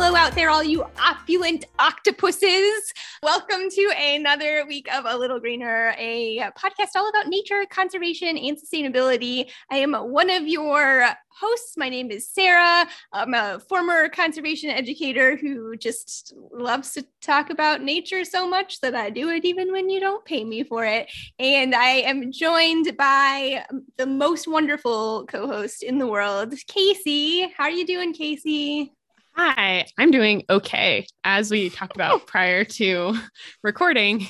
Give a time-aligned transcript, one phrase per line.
[0.00, 2.92] Hello out there, all you opulent octopuses.
[3.20, 8.56] Welcome to another week of A Little Greener, a podcast all about nature, conservation, and
[8.56, 9.50] sustainability.
[9.72, 11.76] I am one of your hosts.
[11.76, 12.88] My name is Sara.
[13.12, 18.94] I'm a former conservation educator who just loves to talk about nature so much that
[18.94, 21.10] I do it even when you don't pay me for it.
[21.40, 27.52] And I am joined by the most wonderful co host in the world, Casey.
[27.56, 28.92] How are you doing, Casey?
[29.40, 31.06] Hi, I'm doing okay.
[31.22, 33.16] As we talked about prior to
[33.62, 34.26] recording,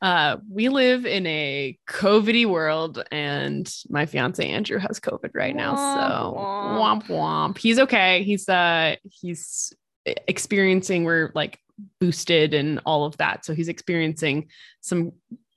[0.00, 5.76] uh, we live in a COVIDy world, and my fiance Andrew has COVID right now.
[5.76, 7.58] So womp womp.
[7.58, 8.22] He's okay.
[8.22, 9.74] He's uh he's
[10.06, 11.58] experiencing we're like
[12.00, 13.44] boosted and all of that.
[13.44, 14.48] So he's experiencing
[14.80, 15.12] some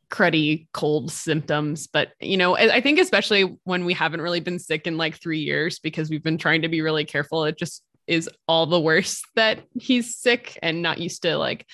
[0.09, 4.57] cruddy cold symptoms but you know I, I, think especially when we haven't really been
[4.57, 7.83] sick in like three years because we've been trying to be really careful it just
[8.07, 11.65] is all the worse that he's sick and not used to like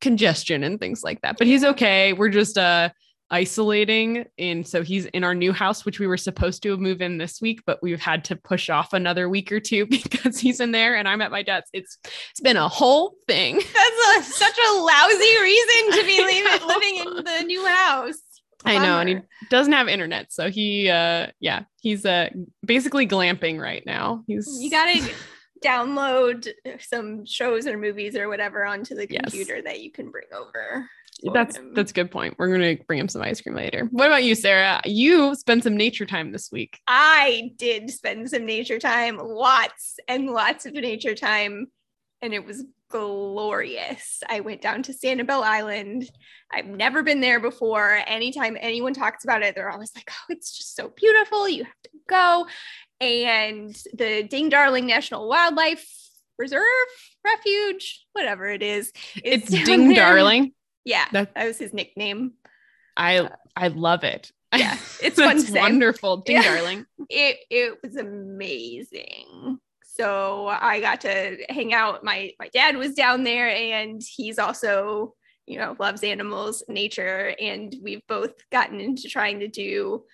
[0.00, 1.36] congestion and things like that.
[1.38, 2.12] But he's okay.
[2.12, 2.90] We're just uh
[3.32, 4.26] isolating.
[4.38, 7.40] And so he's in our new house which we were supposed to move in this
[7.40, 10.96] week but we've had to push off another week or two because he's in there
[10.96, 11.96] and i'm at my dad's it's
[12.30, 13.54] it's been a whole thing.
[13.74, 18.16] That's a, such a lousy reason to be leaving, living in the new house.
[18.64, 19.16] I know, and he
[19.48, 22.28] doesn't have internet, so he, uh, yeah, he's uh
[22.64, 24.22] basically glamping right now.
[24.26, 25.10] He's you gotta
[25.62, 26.48] download
[26.80, 29.64] some shows or movies or whatever onto the computer yes.
[29.64, 30.88] that you can bring over.
[31.34, 31.74] That's him.
[31.74, 32.36] that's a good point.
[32.38, 33.88] We're gonna bring him some ice cream later.
[33.90, 34.80] What about you, Sara?
[34.84, 36.78] You spent some nature time this week.
[36.86, 41.66] I did spend some nature time, lots and lots of nature time,
[42.22, 44.22] and it was glorious.
[44.28, 46.10] I went down to Sanibel Island.
[46.52, 48.00] I've never been there before.
[48.06, 51.48] Anytime anyone talks about it, they're always like, oh, it's just so beautiful.
[51.48, 52.46] You have to go
[53.00, 55.86] and the Ding Darling National Wildlife
[56.38, 56.64] Reserve,
[57.24, 58.92] Refuge, whatever it is.
[59.22, 59.96] It's Ding there.
[59.96, 60.52] Darling.
[60.84, 62.32] Yeah, that, that was his nickname.
[62.96, 64.32] I uh, I love it.
[64.56, 66.54] Yeah, it's fun wonderful, Ding yeah.
[66.54, 66.86] Darling.
[67.08, 69.58] It it was amazing.
[69.84, 72.04] So I got to hang out.
[72.04, 75.14] My my dad was down there, and he's also
[75.46, 80.04] you know loves animals, nature, and we've both gotten into trying to do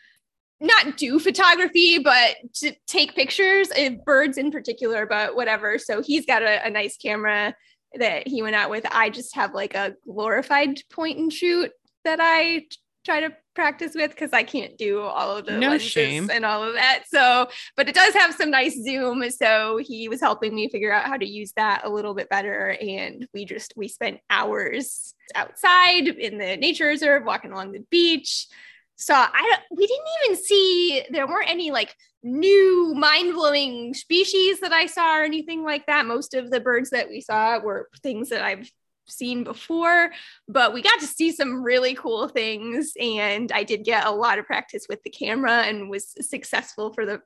[0.61, 5.78] not do photography, but to take pictures of birds in particular, but whatever.
[5.78, 7.55] So he's got a, a nice camera
[7.99, 8.87] that he went out with.
[8.91, 11.71] I just have like a glorified point and shoot
[12.05, 12.66] that I
[13.05, 16.28] try to practice with because I can't do all of the no lenses shame.
[16.31, 17.05] and all of that.
[17.06, 19.28] So, but it does have some nice zoom.
[19.31, 22.77] So he was helping me figure out how to use that a little bit better.
[22.81, 28.49] And we just we spent hours outside in the nature reserve, walking along the beach,
[28.97, 34.87] so I we didn't even see there weren't any like new mind-blowing species that I
[34.87, 36.07] saw or anything like that.
[36.07, 38.71] Most of the birds that we saw were things that I've
[39.07, 40.11] seen before,
[40.49, 44.41] but we got to see some really cool things and I did get a lot
[44.41, 47.21] of practice with the camera and was successful for the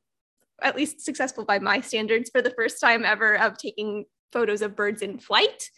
[0.61, 4.77] at least successful by my standards for the first time ever of taking photos of
[4.77, 5.71] birds in flight.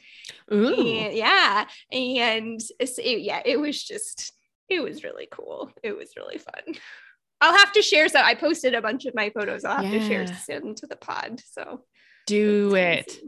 [0.53, 0.75] Ooh.
[0.75, 4.33] And, yeah, and it, yeah, it was just
[4.75, 5.71] it was really cool.
[5.83, 6.75] It was really fun.
[7.41, 8.25] I'll have to share some.
[8.25, 9.65] I posted a bunch of my photos.
[9.65, 9.99] I'll have yeah.
[9.99, 11.41] to share some to the pod.
[11.45, 11.85] So
[12.27, 13.19] do it.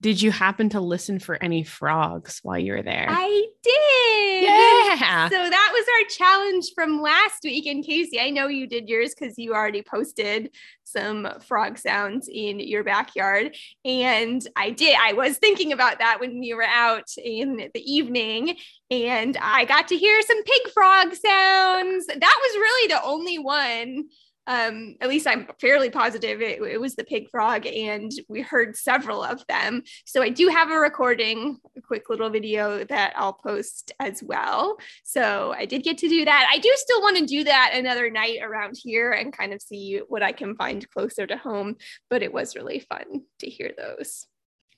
[0.00, 3.06] Did you happen to listen for any frogs while you were there?
[3.08, 4.44] I did.
[4.44, 5.28] Yeah.
[5.30, 7.64] So that was our challenge from last week.
[7.66, 10.50] And Casey, I know you did yours because you already posted
[10.82, 13.56] some frog sounds in your backyard.
[13.84, 14.96] And I did.
[15.00, 18.56] I was thinking about that when we were out in the evening.
[18.90, 22.06] And I got to hear some pig frog sounds.
[22.06, 24.04] That was really the only one
[24.46, 28.76] um, at least I'm fairly positive it, it, was the pig frog, and we heard
[28.76, 29.82] several of them.
[30.04, 34.76] So I do have a recording, a quick little video that I'll post as well.
[35.02, 36.48] So I did get to do that.
[36.52, 40.00] I do still want to do that another night around here and kind of see
[40.08, 41.76] what I can find closer to home,
[42.10, 44.26] but it was really fun to hear those.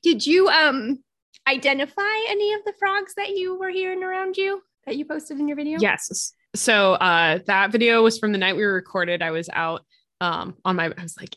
[0.03, 1.03] Did you um
[1.49, 5.49] identify any of the frogs that you were hearing around you that you posted in
[5.49, 5.79] your video?
[5.81, 9.23] Yes so uh that video was from the night we were recorded.
[9.23, 9.82] I was out
[10.20, 11.37] um on my I was like,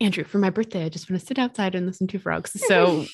[0.00, 2.52] Andrew, for my birthday, I just want to sit outside and listen to frogs.
[2.68, 3.06] So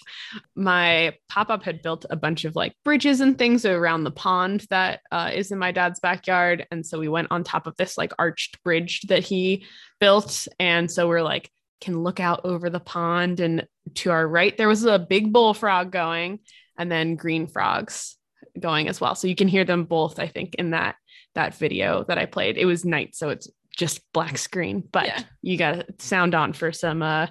[0.54, 5.00] my pop-up had built a bunch of like bridges and things around the pond that
[5.12, 6.66] uh, is in my dad's backyard.
[6.70, 9.66] And so we went on top of this like arched bridge that he
[9.98, 10.48] built.
[10.58, 11.50] And so we're like,
[11.80, 13.40] can look out over the pond.
[13.40, 13.66] And
[13.96, 16.40] to our right, there was a big bullfrog going
[16.78, 18.16] and then green frogs
[18.58, 19.14] going as well.
[19.14, 20.96] So you can hear them both, I think, in that
[21.34, 22.56] that video that I played.
[22.56, 25.22] It was night, so it's just black screen, but yeah.
[25.42, 27.28] you got to sound on for some uh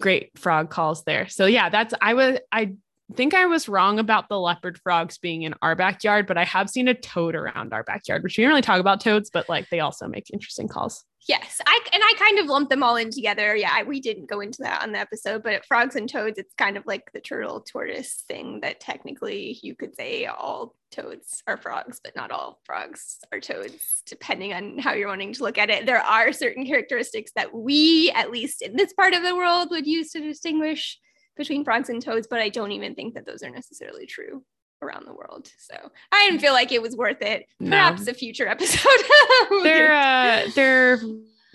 [0.00, 1.28] great frog calls there.
[1.28, 2.74] So yeah, that's I was I
[3.14, 6.68] think I was wrong about the leopard frogs being in our backyard, but I have
[6.68, 9.68] seen a toad around our backyard, which we didn't really talk about toads, but like
[9.70, 11.04] they also make interesting calls.
[11.26, 13.56] Yes, I and I kind of lumped them all in together.
[13.56, 16.54] Yeah, I, we didn't go into that on the episode, but frogs and toads, it's
[16.54, 21.56] kind of like the turtle tortoise thing that technically you could say all toads are
[21.56, 25.70] frogs, but not all frogs are toads, depending on how you're wanting to look at
[25.70, 25.86] it.
[25.86, 29.86] There are certain characteristics that we, at least in this part of the world, would
[29.86, 30.98] use to distinguish
[31.36, 34.44] between frogs and toads, but I don't even think that those are necessarily true
[34.82, 35.50] around the world.
[35.58, 35.74] So
[36.12, 37.46] I didn't feel like it was worth it.
[37.58, 38.10] Perhaps no.
[38.10, 39.04] a future episode.
[39.62, 41.00] they're uh, they're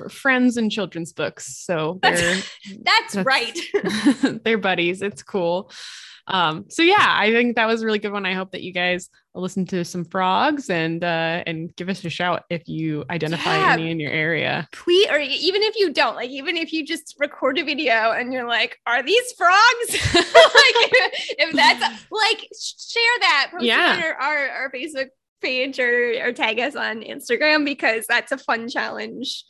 [0.09, 2.49] friends in children's books, so they're that's,
[2.83, 3.59] that's, that's right.
[4.43, 5.01] they're buddies.
[5.01, 5.71] It's cool.
[6.27, 8.25] Um, so yeah, I think that was a really good one.
[8.25, 12.09] I hope that you guys listen to some frogs and uh and give us a
[12.09, 13.73] shout if you identify yeah.
[13.73, 14.67] any in your area.
[14.71, 18.31] Please, or even if you don't, like even if you just record a video and
[18.31, 19.89] you're like, are these frogs?
[20.15, 20.75] like
[21.39, 21.81] if that's
[22.11, 24.01] like share that, post yeah.
[24.03, 25.07] Our, our, our Facebook
[25.41, 29.43] page or, or tag us on Instagram because that's a fun challenge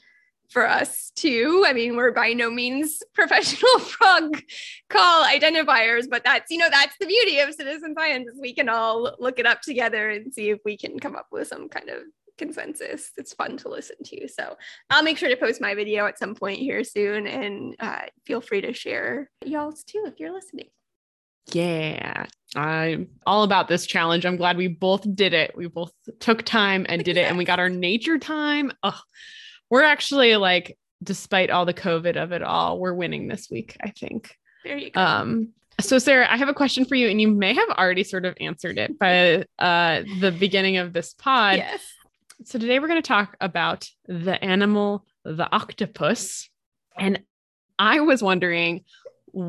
[0.53, 1.65] for us too.
[1.67, 4.41] I mean, we're by no means professional frog
[4.89, 8.69] call identifiers, but that's, you know, that's the beauty of citizen science is we can
[8.69, 11.89] all look it up together and see if we can come up with some kind
[11.89, 12.03] of
[12.37, 13.11] consensus.
[13.17, 14.27] It's fun to listen to.
[14.27, 14.55] So
[14.89, 18.41] I'll make sure to post my video at some point here soon and uh, feel
[18.41, 20.69] free to share y'all's too if you're listening.
[21.51, 24.25] Yeah, I'm all about this challenge.
[24.25, 25.55] I'm glad we both did it.
[25.57, 28.71] We both took time and did it, and we got our nature time.
[28.81, 28.99] Oh,
[29.73, 33.89] we're actually like, despite all the COVID of it all, we're winning this week, I
[33.89, 34.37] think.
[34.63, 35.01] There you go.
[35.01, 35.49] Um,
[35.81, 38.37] so Sara, I have a question for you, and you may have already sort of
[38.39, 41.57] answered it by uh, the beginning of this pod.
[41.57, 41.81] Yes.
[42.45, 46.47] So today we're going to talk about the animal, the octopus.
[46.95, 47.23] And
[47.79, 48.83] I was wondering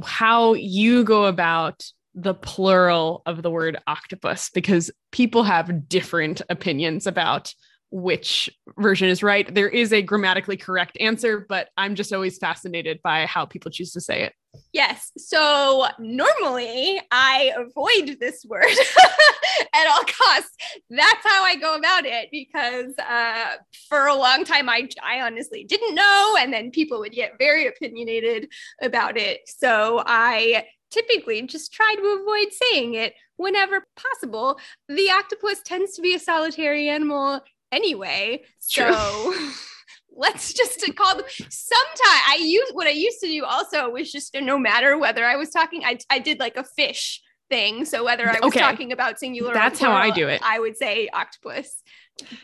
[0.05, 1.85] how you go about
[2.15, 7.53] the plural of the word octopus because people have different opinions about
[7.95, 9.55] which version is right.
[9.55, 13.93] There is a grammatically correct answer, but I'm just always fascinated by how people choose
[13.93, 14.33] to say it.
[14.73, 15.13] Yes.
[15.17, 18.65] So normally I avoid this word
[19.75, 20.57] at all costs.
[20.91, 23.59] That's how I go about it because uh,
[23.89, 26.37] for a long time I, I honestly didn't know.
[26.37, 28.49] And then people would get very opinionated
[28.83, 29.43] about it.
[29.47, 34.59] So I typically just try to avoid saying it whenever possible.
[34.89, 37.41] The octopus tends to be a solitary animal
[37.75, 38.43] anyway.
[38.61, 39.35] So
[40.17, 44.35] let's just call them sometime I use what I used to do also was just
[44.41, 47.85] no matter whether I was talking, I, I did like a fish thing.
[47.85, 48.61] So whether I was okay.
[48.61, 50.41] talking about singular, that's plural, how I do it.
[50.43, 51.83] I would say octopus,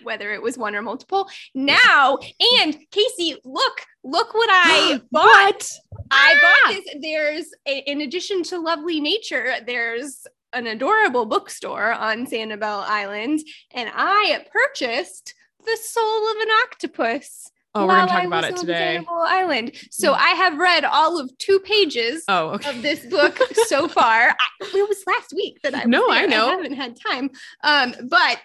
[0.03, 1.29] whether it was one or multiple.
[1.55, 2.19] Now,
[2.63, 5.69] and Casey, look, look what I bought.
[6.11, 6.41] I ah!
[6.43, 6.95] bought this.
[7.01, 13.41] There's in addition to lovely nature, there's an adorable bookstore on Sanibel Island,
[13.73, 17.51] and I purchased the soul of an octopus.
[17.75, 18.99] Oh, we're gonna talk about it today.
[19.01, 19.73] Sanibel Island.
[19.91, 22.71] So I have read all of two pages oh, okay.
[22.71, 24.31] of this book so far.
[24.31, 26.25] I, it was last week that I no, there.
[26.25, 26.49] I know.
[26.49, 27.31] I haven't had time.
[27.63, 28.43] Um, but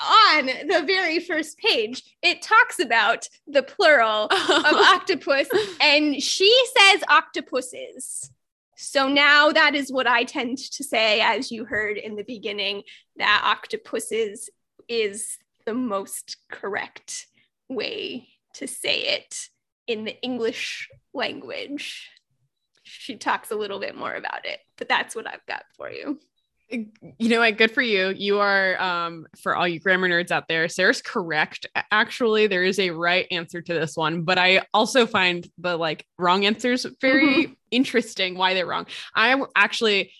[0.00, 5.48] on the very first page, it talks about the plural of octopus,
[5.80, 8.30] and she says octopuses.
[8.76, 12.82] So now that is what I tend to say, as you heard in the beginning,
[13.16, 14.50] that octopuses
[14.88, 17.26] is the most correct
[17.68, 19.48] way to say it
[19.86, 22.10] in the English language.
[22.82, 26.20] She talks a little bit more about it, but that's what I've got for you
[26.68, 28.08] you know what good for you.
[28.08, 32.78] You are um for all you grammar nerds out there sara's correct actually there is
[32.78, 37.46] a right answer to this one but i also find the like wrong answers very
[37.46, 37.52] mm-hmm.
[37.70, 38.86] interesting why they're wrong.
[39.14, 40.12] I actually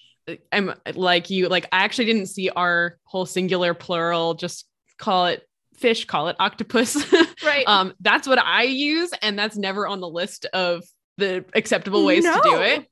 [0.52, 4.66] am like you like i actually didn't see our whole singular plural just
[4.98, 5.42] call it
[5.76, 6.96] fish call it octopus.
[7.44, 7.68] Right.
[7.68, 10.82] Um that's what i use and that's never on the list of
[11.18, 12.34] the acceptable ways no.
[12.34, 12.86] to do it.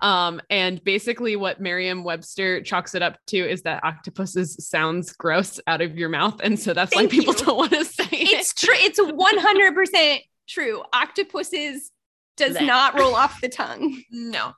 [0.00, 5.60] Um, and basically, what Merriam Webster chalks it up to is that octopuses sounds gross
[5.66, 6.40] out of your mouth.
[6.42, 7.44] And so that's Thank why people you.
[7.44, 8.56] don't want to say it's it.
[8.56, 8.74] true.
[8.78, 10.82] It's 100% true.
[10.92, 11.90] Octopuses
[12.36, 14.02] does not roll off the tongue.
[14.14, 14.52] No.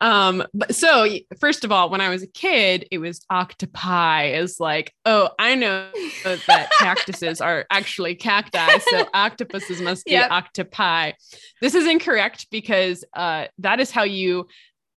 [0.00, 1.06] Um, but so
[1.38, 5.54] first of all, when I was a kid, it was octopi is like, oh, I
[5.54, 5.90] know
[6.24, 10.30] that cactuses are actually cacti, so octopuses must be yep.
[10.30, 11.12] octopi.
[11.60, 14.48] This is incorrect because uh, that is how you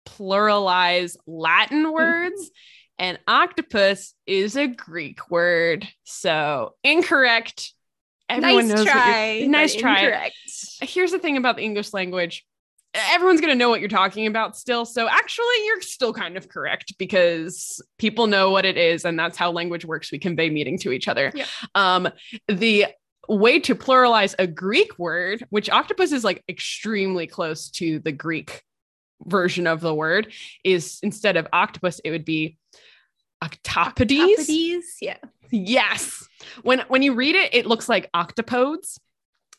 [0.07, 2.51] pluralize Latin words.
[2.97, 5.87] and octopus is a Greek word.
[6.03, 7.73] So incorrect
[8.37, 9.99] everyone nice knows try, nice try.
[9.99, 10.35] Incorrect.
[10.81, 12.45] Here's the thing about the English language.
[12.93, 14.85] everyone's going to know what you're talking about still.
[14.85, 19.37] So actually, you're still kind of correct because people know what it is, and that's
[19.37, 20.11] how language works.
[20.11, 21.31] We convey meaning to each other.
[21.33, 21.45] Yeah.
[21.75, 22.09] Um,
[22.47, 22.87] the
[23.29, 28.63] way to pluralize a Greek word, which octopus is like extremely close to the Greek
[29.25, 30.33] version of the word,
[30.63, 32.57] is instead of octopus, it would be
[33.43, 34.37] octopodes.
[34.37, 35.17] Octopodes, yeah.
[35.51, 36.27] Yes.
[36.63, 38.97] When when you read it, it looks like octopodes.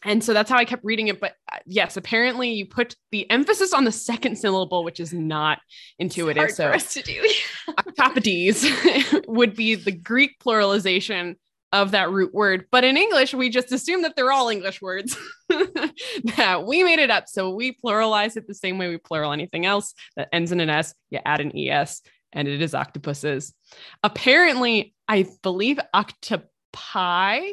[0.04, 1.20] And so that's how I kept reading it.
[1.20, 5.60] But uh, yes, apparently you put the emphasis on the second syllable, which is not
[5.98, 6.50] intuitive.
[6.50, 7.22] So for us to do.
[7.68, 11.36] octopodes would be the Greek pluralization
[11.72, 12.66] of that root word.
[12.70, 15.16] But in English, we just assume that they're all English words.
[15.48, 17.28] that we made it up.
[17.28, 20.68] So we pluralize it the same way we plural anything else that ends in an
[20.68, 20.94] S.
[21.10, 23.54] You add an ES, and it is octopuses.
[24.02, 27.50] Apparently, I believe octopi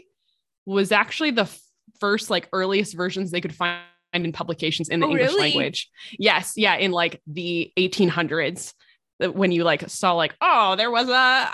[0.66, 1.50] was actually the
[2.00, 3.82] first, like, earliest versions they could find
[4.14, 5.42] in publications in the Oh, English really?
[5.42, 5.90] language.
[6.18, 6.54] Yes.
[6.56, 6.76] Yeah.
[6.76, 8.74] In like the 1800s,
[9.20, 11.54] when you like saw, like, oh, there was a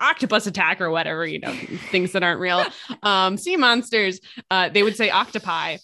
[0.00, 1.52] octopus attack or whatever, you know,
[1.90, 2.64] things that aren't real,
[3.02, 5.78] um, sea monsters, uh, they would say octopi.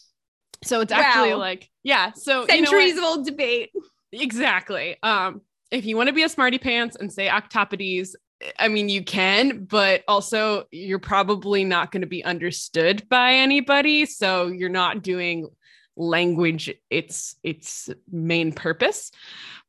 [0.62, 1.38] So it's actually Wow.
[1.38, 2.12] like, yeah.
[2.12, 2.70] So you know?
[2.70, 3.70] Centuries old debate.
[4.12, 4.96] Exactly.
[5.02, 5.40] Um,
[5.70, 8.14] if you want to be a smarty pants and say octopodes,
[8.58, 14.06] I mean, you can, but also you're probably not going to be understood by anybody.
[14.06, 15.48] So you're not doing
[15.96, 19.12] language its its main purpose.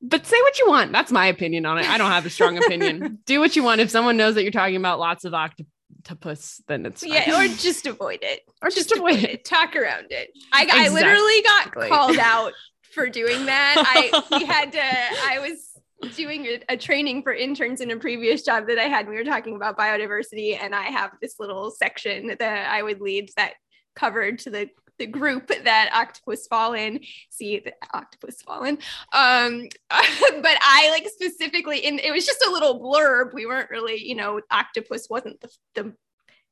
[0.01, 0.93] But say what you want.
[0.93, 1.87] That's my opinion on it.
[1.89, 3.19] I don't have a strong opinion.
[3.25, 3.81] Do what you want.
[3.81, 7.13] If someone knows that you're talking about lots of octopus, then it's fine.
[7.13, 8.41] Yeah, or just avoid it.
[8.63, 9.45] or just avoid it.
[9.45, 10.29] Talk around it.
[10.51, 12.53] I, I literally got called out
[12.93, 13.75] for doing that.
[13.77, 14.81] I we had to.
[14.81, 15.70] I was
[16.15, 19.07] doing a, a training for interns in a previous job that I had.
[19.07, 23.31] We were talking about biodiversity, and I have this little section that I would lead
[23.37, 23.53] that
[23.95, 28.77] covered to the the group that octopus fallen see the octopus fallen
[29.13, 33.97] um but i like specifically in it was just a little blurb we weren't really
[33.97, 35.93] you know octopus wasn't the, the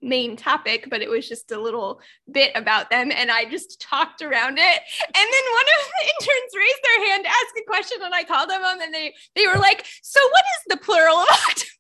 [0.02, 2.00] main topic but it was just a little
[2.32, 4.82] bit about them and i just talked around it.
[5.06, 8.24] And then one of the interns raised their hand to ask a question and i
[8.24, 11.76] called them um, and they they were like so what is the plural of octopus?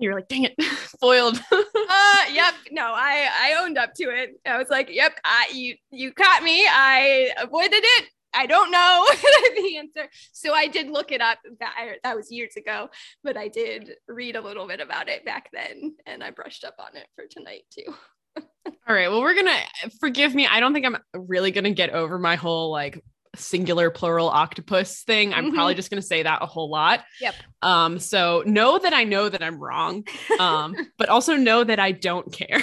[0.00, 0.54] You're like, dang it,
[1.00, 1.40] foiled.
[1.52, 2.54] uh yep.
[2.70, 4.40] No i i owned up to it.
[4.46, 6.66] I was like yep i you you caught me.
[6.68, 9.06] I avoided it i don't know
[9.56, 12.88] the answer so i did look it up that, that was years ago
[13.22, 16.76] but i did read a little bit about it back then and i brushed up
[16.78, 17.92] on it for tonight too
[18.86, 19.08] All right.
[19.08, 19.58] Well, we're gonna
[19.98, 20.46] forgive me.
[20.46, 23.02] I don't think I'm really gonna get over my whole like
[23.34, 25.32] singular plural octopus thing.
[25.34, 25.54] I'm Mhm.
[25.54, 27.04] probably just gonna say that a whole lot.
[27.20, 27.34] Yep.
[27.62, 30.04] Um, so know that I know that I'm wrong.
[30.38, 32.62] Um, but also know that I don't care.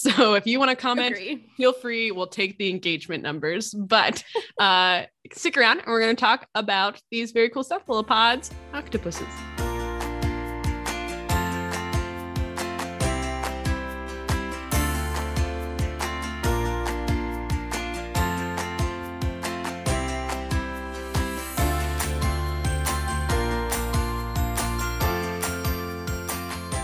[0.00, 1.46] So if you want to comment, Agree.
[1.56, 2.10] feel free.
[2.10, 3.74] We'll take the engagement numbers.
[3.74, 4.24] But
[4.58, 9.67] uh stick around and we're gonna talk about these very cool cephalopods, octopuses.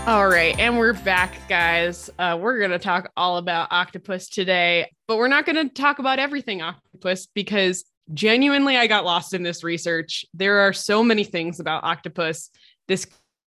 [0.07, 2.11] All right, and we're back, guys.
[2.19, 5.97] Uh, we're going to talk all about octopus today, but we're not going to talk
[5.97, 10.23] about everything octopus because genuinely, I got lost in this research.
[10.31, 12.51] There are so many things about octopus.
[12.87, 13.07] This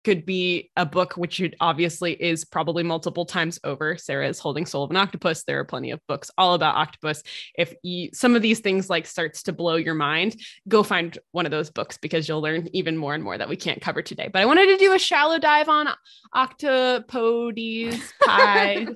[0.03, 3.97] could be a book, which it obviously is probably multiple times over.
[3.97, 5.43] Sara is holding Soul of an Octopus.
[5.43, 7.21] There are plenty of books all about octopus.
[7.55, 11.45] If you, some of these things like starts to blow your mind, go find one
[11.45, 14.29] of those books because you'll learn even more and more that we can't cover today.
[14.31, 15.89] But I wanted to do a shallow dive on
[16.33, 18.87] octopodes pie.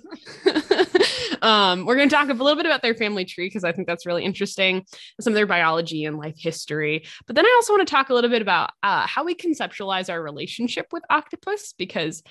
[1.42, 3.88] um, we're going to talk a little bit about their family tree because I think
[3.88, 4.86] that's really interesting,
[5.20, 7.06] some of their biology and life history.
[7.28, 10.10] But then I also want to talk a little bit about uh, how we conceptualize
[10.10, 12.24] our relationship with octopus because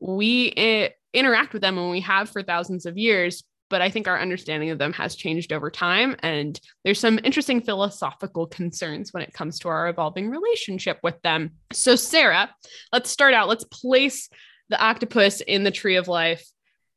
[0.00, 3.42] we interact with them and we have for thousands of years.
[3.68, 6.16] But I think our understanding of them has changed over time.
[6.24, 11.52] And there's some interesting philosophical concerns when it comes to our evolving relationship with them.
[11.72, 12.50] So, Sara,
[12.92, 13.48] let's start out.
[13.48, 14.28] Let's place
[14.70, 16.44] the octopus in the tree of life.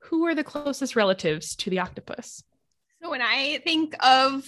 [0.05, 2.43] Who are the closest relatives to the octopus?
[3.03, 4.43] So when I think of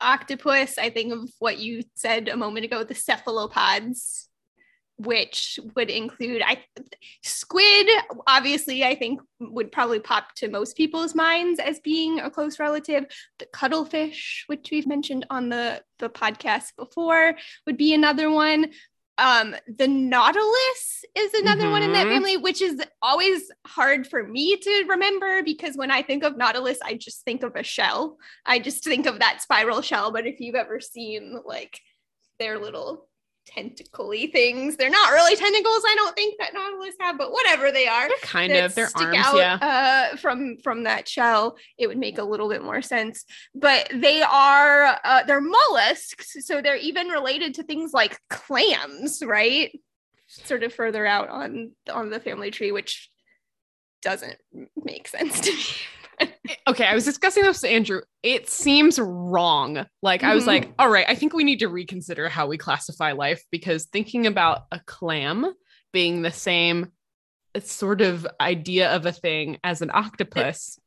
[0.00, 4.28] octopus, I think of what you said a moment ago, the cephalopods,
[4.98, 6.64] which would include I
[7.22, 7.88] squid,
[8.26, 13.04] obviously, I think would probably pop to most people's minds as being a close relative.
[13.38, 17.34] The cuttlefish, which we've mentioned on the, the podcast before,
[17.66, 18.72] would be another one.
[19.18, 22.10] Um, the nautilus is another one in that Mhm.
[22.10, 26.78] family, which is always hard for me to remember because when I think of nautilus,
[26.84, 28.18] I just think of a shell.
[28.44, 30.10] I just think of that spiral shell.
[30.12, 31.80] But if you've ever seen like
[32.38, 33.08] their little
[33.46, 35.82] tentacly things, they're not really tentacles.
[35.86, 39.16] I don't think that nautilus have, but whatever they are They're kind of their arms,
[39.16, 40.10] out yeah.
[40.12, 43.24] uh, from from that shell, it would make a little bit more sense.
[43.54, 49.78] But they are uh, they're mollusks, so they're even related to things like clams, right?
[50.26, 53.10] Sort of further out on on the family tree, which
[54.02, 54.38] doesn't
[54.76, 55.62] make sense to me.
[56.68, 58.00] Okay, I was discussing this with Andrew.
[58.22, 59.86] It seems wrong.
[60.02, 60.48] Like I was Mhm.
[60.48, 64.26] like, all right, I think we need to reconsider how we classify life because thinking
[64.26, 65.52] about a clam
[65.92, 66.92] being the same
[67.60, 70.78] sort of idea of a thing as an octopus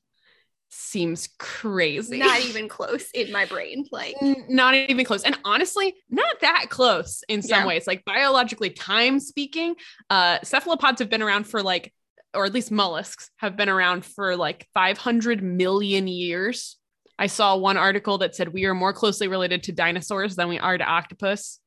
[0.71, 2.19] seems crazy.
[2.19, 3.85] Not even close in my brain.
[3.91, 4.15] Like
[4.47, 7.65] not even close and honestly not that close in some Yeah.
[7.65, 9.73] ways like biologically time speaking
[10.11, 11.91] uh cephalopods have been around for like
[12.33, 16.77] or at least mollusks have been around for like 500 million years
[17.17, 20.59] i saw one article that said we are more closely related to dinosaurs than we
[20.59, 21.59] are to octopus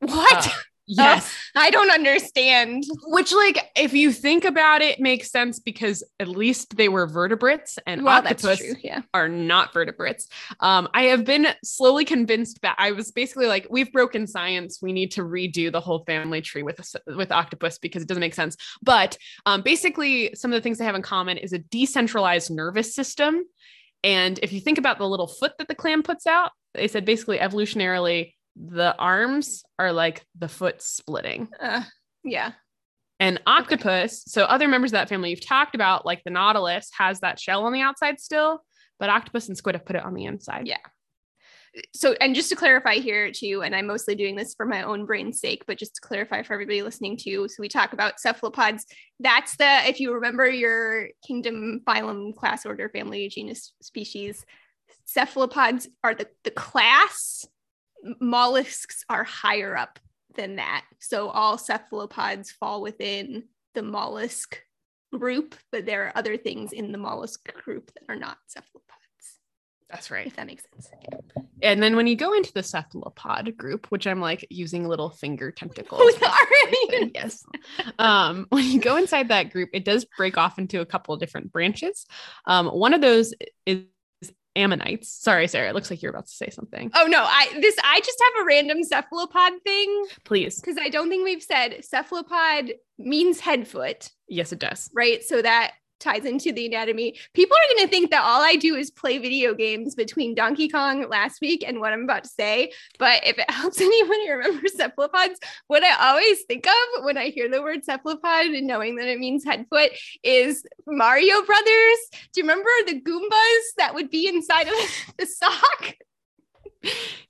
[0.00, 0.46] what?
[0.46, 0.50] Uh,
[0.88, 2.84] yes I don't understand.
[3.06, 7.78] which like if you think about it makes sense because at least they were vertebrates
[7.86, 8.74] and Well, octopus true.
[8.82, 9.02] Yeah.
[9.14, 10.28] are not vertebrates.
[10.60, 14.78] Um, I have been slowly convinced that I was basically like, we've broken science.
[14.80, 18.34] We need to redo the whole family tree with with octopus because it doesn't make
[18.34, 18.56] sense.
[18.82, 19.16] But
[19.46, 23.42] um, basically, some of the things they have in common is a decentralized nervous system.
[24.04, 27.04] And if you think about the little foot that the clam puts out, they said
[27.04, 31.48] basically evolutionarily, the arms are like the foot splitting.
[31.60, 31.82] Uh,
[32.24, 32.52] yeah.
[33.20, 37.20] And octopus, so other members of that family you've talked about, like the nautilus, has
[37.20, 38.62] that shell on the outside still,
[38.98, 40.66] but octopus and squid have put it on the inside.
[40.66, 40.76] Yeah.
[41.94, 45.04] so and just to clarify here too and i'm mostly doing this for my own
[45.04, 48.86] brain's sake but just to clarify for everybody listening too so we talk about cephalopods
[49.20, 54.46] that's the if you remember your kingdom phylum class order family genus species
[55.04, 57.46] cephalopods are the, the class
[58.20, 59.98] mollusks are higher up
[60.36, 64.60] than that so all cephalopods fall within the mollusk
[65.12, 69.38] group but there are other things in the mollusk group that are not cephalopods
[69.90, 70.26] That's right.
[70.26, 70.90] if that makes sense
[71.62, 75.50] And then when you go into the cephalopod group, which I'm like using little finger
[75.50, 76.00] tentacles.
[76.04, 76.22] With
[77.14, 77.44] yes.
[77.98, 81.20] Um, when you go inside that group, it does break off into a couple of
[81.20, 82.06] different branches.
[82.46, 83.34] Um, one of those
[83.66, 83.84] is
[84.58, 85.08] ammonites.
[85.08, 85.68] Sorry, Sara.
[85.70, 86.90] It looks like you're about to say something.
[86.94, 90.60] Oh no, I this I just have a random cephalopod thing Please.
[90.60, 94.90] because I don't think we've said cephalopod means head foot, Yes, it does.
[94.94, 95.22] right?
[95.22, 97.16] So that ties into the anatomy.
[97.34, 100.68] People are going to think that all I do is play video games between Donkey
[100.68, 102.72] Kong last week and what I'm about to say.
[102.98, 107.48] But if it helps anybody remember cephalopods, what I always think of when I hear
[107.48, 109.90] the word cephalopod and knowing that it means head foot
[110.22, 111.98] is Mario Brothers.
[112.32, 114.74] Do you remember the Goombas that would be inside of
[115.18, 115.94] the sock?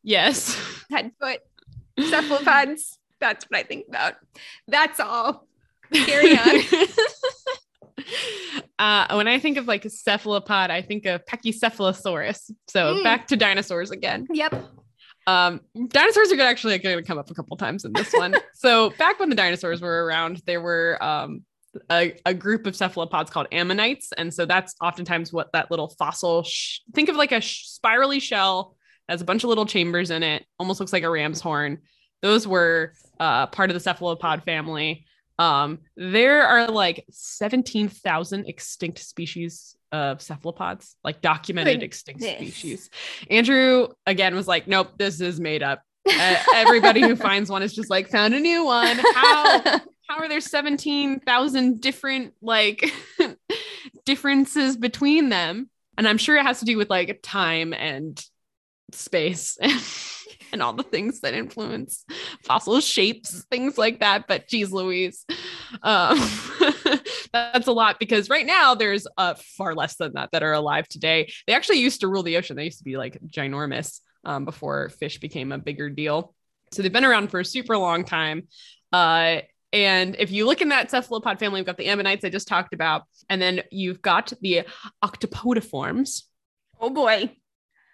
[0.02, 0.56] Yes.
[0.90, 1.40] Head foot,
[1.98, 2.98] cephalopods.
[3.20, 4.14] That's what I think about.
[4.68, 5.46] That's all.
[5.92, 6.60] Carry on.
[8.78, 12.50] uh, when I think of like a cephalopod, I think of Pachycephalosaurus.
[12.68, 13.02] So Mm.
[13.04, 14.26] back to dinosaurs again.
[14.32, 14.54] Yep.
[15.26, 18.34] Um, dinosaurs are actually going to come up a couple times in this one.
[18.54, 21.42] so back when the dinosaurs were around, there were um,
[21.90, 26.44] a, a group of cephalopods called ammonites, and so that's oftentimes what that little fossil.
[26.44, 28.74] Sh- think of like a sh- spirally shell
[29.08, 31.78] has a bunch of little chambers in it, almost looks like a ram's horn.
[32.22, 35.04] Those were uh, part of the cephalopod family.
[35.38, 42.90] Um, there are like 17,000 extinct species of cephalopods, like documented extinct species.
[43.30, 45.82] Andrew again was like, nope, this is made up.
[46.08, 48.98] Uh, everybody who finds one is just like found a new one.
[49.14, 52.90] How how are there 17,000 different like
[54.04, 55.70] differences between them?
[55.96, 58.22] And I'm sure it has to do with like time and
[58.92, 59.58] space
[60.52, 62.04] and, all the things that influence
[62.42, 64.26] fossil shapes, things like that.
[64.26, 65.24] But geez, Louise,
[65.82, 66.18] um,
[67.32, 70.88] that's a lot because right now there's uh, far less than that that are alive
[70.88, 71.32] today.
[71.46, 72.56] They actually used to rule the ocean.
[72.56, 76.34] They used to be like ginormous um, before fish became a bigger deal.
[76.72, 78.48] So they've been around for a super long time.
[78.92, 79.40] Uh,
[79.72, 82.72] and if you look in that cephalopod family, we've got the ammonites I just talked
[82.72, 84.62] about, and then you've got the
[85.04, 86.22] octopodiforms.
[86.80, 87.36] oh boy.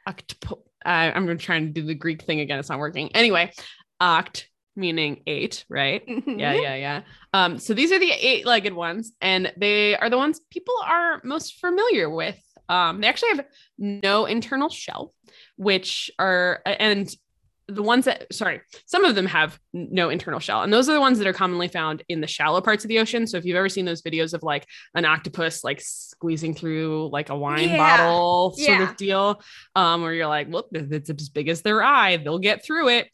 [0.06, 2.58] Octopo- uh, I'm trying to do the Greek thing again.
[2.58, 3.14] It's not working.
[3.14, 3.52] Anyway,
[4.00, 4.44] oct
[4.76, 6.06] meaning eight, right?
[6.06, 6.30] Mm-hmm.
[6.38, 7.00] Yeah, yeah, yeah.
[7.32, 11.60] Um, so these are the eight-legged ones, and they are the ones people are most
[11.60, 12.40] familiar with.
[12.68, 13.46] Um, they actually have
[13.78, 15.14] no internal shell,
[15.56, 17.14] which are and
[17.68, 21.00] the ones that sorry some of them have no internal shell and those are the
[21.00, 23.56] ones that are commonly found in the shallow parts of the ocean so if you've
[23.56, 27.76] ever seen those videos of like an octopus like squeezing through like a wine Yeah.
[27.78, 28.90] bottle sort Yeah.
[28.90, 29.42] of deal
[29.74, 33.08] um where you're like well it's as big as their eye they'll get through it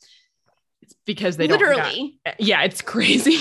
[0.83, 2.19] it's because they Literally.
[2.41, 3.37] yeah it's crazy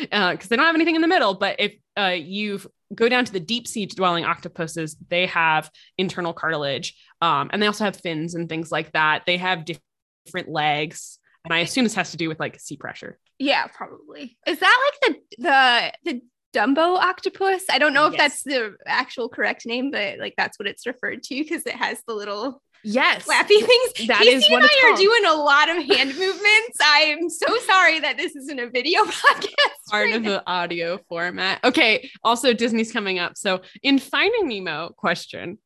[0.00, 2.60] because they don't have anything in the middle but if uh, you
[2.94, 7.66] go down to the deep sea dwelling octopuses they have internal cartilage um, and they
[7.66, 9.80] also have fins and things like that they have diff-
[10.24, 14.36] different legs and i assume this has to do with like sea pressure Yeah, probably.
[14.46, 16.20] Is that like the the the
[16.52, 17.64] Dumbo octopus?
[17.70, 18.20] I don't know if Yes.
[18.20, 22.02] that's the actual correct name, but like that's what it's referred to because it has
[22.08, 24.08] the little yes flappy things.
[24.08, 26.76] That Casey is what and I are doing a lot of hand movements.
[26.82, 29.54] I am so sorry that this isn't a video podcast.
[29.90, 30.28] part right of now.
[30.30, 31.60] the audio format.
[31.64, 32.10] Okay.
[32.24, 33.38] Also, Disney's coming up.
[33.38, 35.56] So in Finding Nemo question,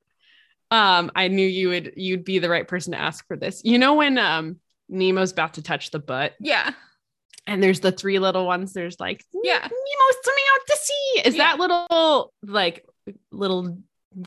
[0.71, 3.63] um, I knew you would you'd be the right person to ask for this.
[3.65, 4.57] You know when um
[4.89, 6.73] Nemo's about to touch the butt Yeah.
[7.47, 9.59] and there's the three little ones, there's like Yeah.
[9.61, 11.21] Nemo's swimming out to sea.
[11.29, 11.45] Is Yeah.
[11.45, 12.85] that little like
[13.31, 13.79] little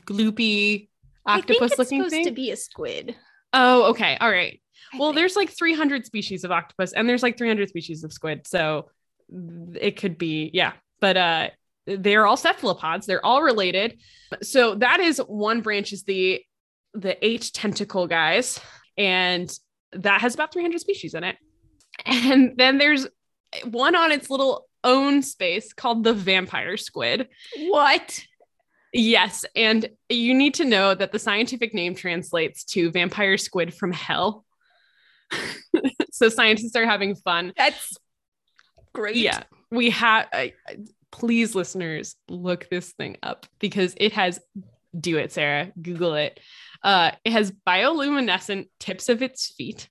[0.04, 0.88] gloopy
[1.26, 2.24] octopus it's looking supposed thing?
[2.26, 3.16] to be a squid.
[3.52, 4.16] oh, okay.
[4.20, 4.60] All right.
[4.92, 5.16] I Well, think.
[5.16, 8.46] there's like 300 species of octopus and there's like 300 species of squid.
[8.46, 8.90] So
[9.74, 10.72] it could be, yeah.
[11.00, 11.48] But uh
[11.98, 13.06] they're all cephalopods.
[13.06, 13.98] They're all related.
[14.42, 16.42] So that is one branch is the
[16.94, 18.58] the eight tentacle guys
[18.96, 19.52] and
[19.92, 21.36] that has about 300 species in it.
[22.04, 23.06] And then there's
[23.64, 27.28] one on its little own space called the vampire squid.
[27.68, 28.20] what?
[28.92, 33.92] Yes, and you need to know that the scientific name translates to vampire squid from
[33.92, 34.46] hell.
[36.12, 37.52] so scientists are having fun.
[37.56, 37.96] That's
[38.94, 39.16] great.
[39.16, 40.26] Yeah, we have.
[40.32, 40.54] I-
[41.10, 44.40] please, listeners, look this thing up because it has.
[44.98, 45.70] Do it, Sara.
[45.80, 46.40] Google it.
[46.82, 49.88] Uh, it has bioluminescent tips of its feet.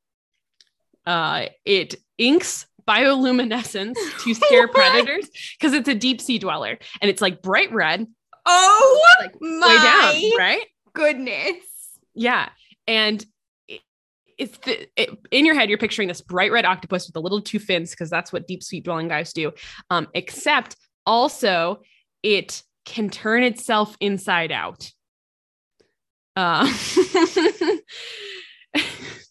[1.05, 7.21] Uh, it inks bioluminescence to scare predators because it's a deep sea dweller and it's
[7.21, 8.07] like bright red,
[8.47, 10.65] Oh like my way down, right?
[10.93, 11.63] goodness.
[12.15, 12.49] Yeah.
[12.87, 13.23] And
[13.67, 13.81] it,
[14.37, 17.41] it's the, it, in your head, you're picturing this bright red octopus with the little
[17.41, 19.51] two fins, because that's what deep sea dwelling guys do.
[19.89, 20.77] Um, except
[21.07, 21.81] also
[22.21, 24.91] it can turn itself inside out.
[26.35, 26.67] Uh,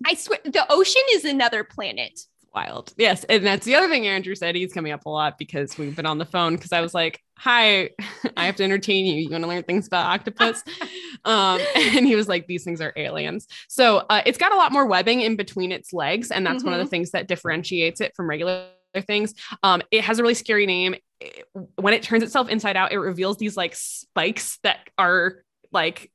[0.04, 2.18] I swear the ocean is another planet.
[2.54, 2.92] wild.
[2.96, 3.24] Yes.
[3.24, 4.56] And that's the other thing Andrew said.
[4.56, 7.20] He's coming up a lot because we've been on the phone because I was like,
[7.38, 7.90] hi,
[8.36, 9.22] I have to entertain you.
[9.22, 10.64] You want to learn things about octopus?
[11.24, 13.46] um, and he was like, these things are aliens.
[13.68, 16.30] So uh, it's got a lot more webbing in between its legs.
[16.30, 18.66] And that's one of the things that differentiates it from regular
[19.06, 19.34] things.
[19.62, 20.94] Um, it has a really scary name.
[21.20, 26.10] It- when it turns itself inside out, it reveals these like spikes that are like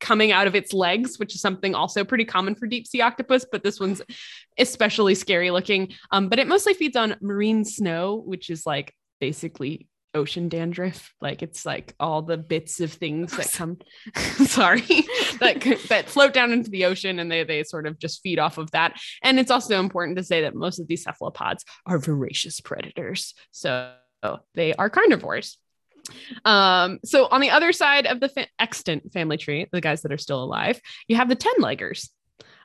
[0.00, 3.44] coming out of its legs, which is something also pretty common for deep sea octopus,
[3.50, 4.02] but this one's
[4.58, 5.92] especially scary looking.
[6.10, 11.12] Um, but it mostly feeds on marine snow, which is like basically ocean dandruff.
[11.20, 13.78] Like it's like all the bits of things that come,
[14.46, 14.80] sorry,
[15.38, 18.58] that that float down into the ocean, and they they sort of just feed off
[18.58, 18.98] of that.
[19.22, 23.92] And it's also important to say that most of these cephalopods are voracious predators, so
[24.54, 25.58] they are carnivores.
[26.44, 30.12] Um, so on the other side of the fa- extant family tree, the guys that
[30.12, 32.08] are still alive, you have the 10 leggers.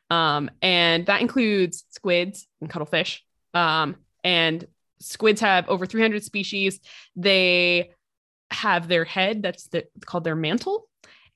[0.09, 3.23] Um, and that includes squids and cuttlefish.
[3.53, 4.65] Um, and
[4.99, 6.79] squids have over 300 species.
[7.15, 7.91] They
[8.51, 10.87] have their head, that's the, called their mantle.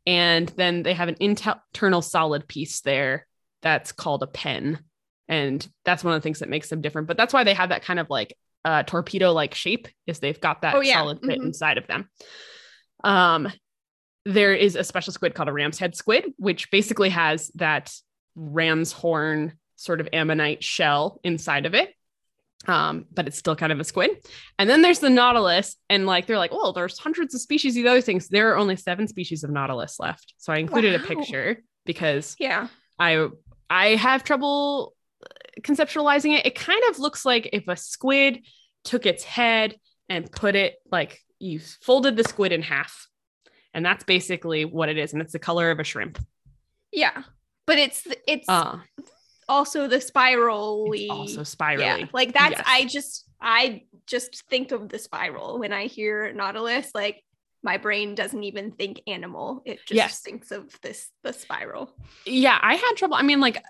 [0.05, 3.27] And then they have an inter- internal solid piece there
[3.61, 4.79] that's called a pen.
[5.27, 7.07] And that's one of the things that makes them different.
[7.07, 10.39] But that's why they have that kind of like uh, torpedo like shape, is they've
[10.41, 10.95] got that Oh, yeah.
[10.95, 11.45] solid bit Mhm.
[11.45, 12.09] inside of them.
[13.03, 13.51] Um,
[14.25, 17.93] there is a special squid called a ram's head squid, which basically has that
[18.35, 21.93] ram's horn sort of ammonite shell inside of it.
[22.67, 24.11] Um, but it's still kind of a squid.
[24.59, 27.85] And then there's the nautilus, and like they're like, oh, there's hundreds of species of
[27.85, 28.27] other things.
[28.27, 30.33] There are only seven species of nautilus left.
[30.37, 32.67] So I included a picture because Yeah.
[32.99, 33.29] I
[33.69, 34.93] I have trouble
[35.61, 36.45] conceptualizing it.
[36.45, 38.45] It kind of looks like if a squid
[38.83, 39.75] took its head
[40.07, 43.07] and put it like you folded the squid in half.
[43.73, 45.13] And that's basically what it is.
[45.13, 46.17] And it's the color of a shrimp.
[46.91, 47.23] Yeah.
[47.67, 48.79] But it's it's Uh,
[49.47, 51.83] also the spiral it's also spirally.
[52.01, 52.05] Yeah.
[52.11, 52.63] Like that's Yes.
[52.67, 57.23] I just I just think of the spiral when I hear Nautilus like
[57.61, 59.61] my brain doesn't even think animal.
[59.65, 60.21] It just Yes.
[60.21, 61.93] thinks of this the spiral.
[62.25, 63.61] yeah i had trouble i mean like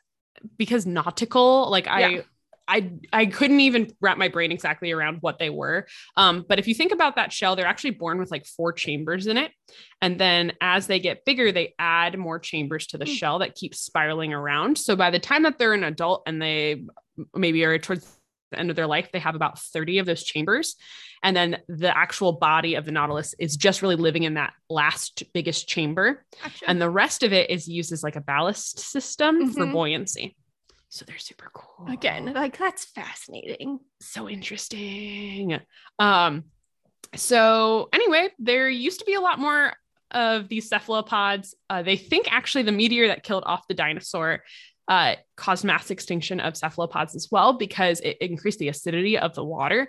[0.57, 2.21] because nautical like i Yeah.
[2.69, 5.87] I I couldn't even wrap my brain exactly around what they were.
[6.15, 9.25] Um, but if you think about that shell, they're actually born with like four chambers
[9.25, 9.51] in it,
[10.01, 13.15] and then as they get bigger, they add more chambers to the mm.
[13.15, 14.77] shell that keeps spiraling around.
[14.77, 16.85] So by the time that they're an adult and they
[17.33, 18.18] maybe are towards
[18.51, 20.75] the end of their life, they have about 30 of those chambers.
[21.23, 25.23] And then the actual body of the Nautilus is just really living in that last
[25.33, 26.23] biggest chamber.
[26.41, 26.69] Gotcha.
[26.69, 29.51] And the rest of it is used as like a ballast system mm-hmm.
[29.51, 30.35] for buoyancy.
[30.89, 31.87] So they're super cool.
[31.87, 33.79] Again, like that's fascinating.
[34.01, 35.59] So interesting.
[35.99, 36.45] Um,
[37.15, 39.73] so anyway, there used to be a lot more
[40.11, 41.53] of these cephalopods.
[41.69, 44.43] Uh, they think actually the meteor that killed off the dinosaur
[44.89, 49.43] uh, caused mass extinction of cephalopods as well because it increased the acidity of the
[49.43, 49.87] water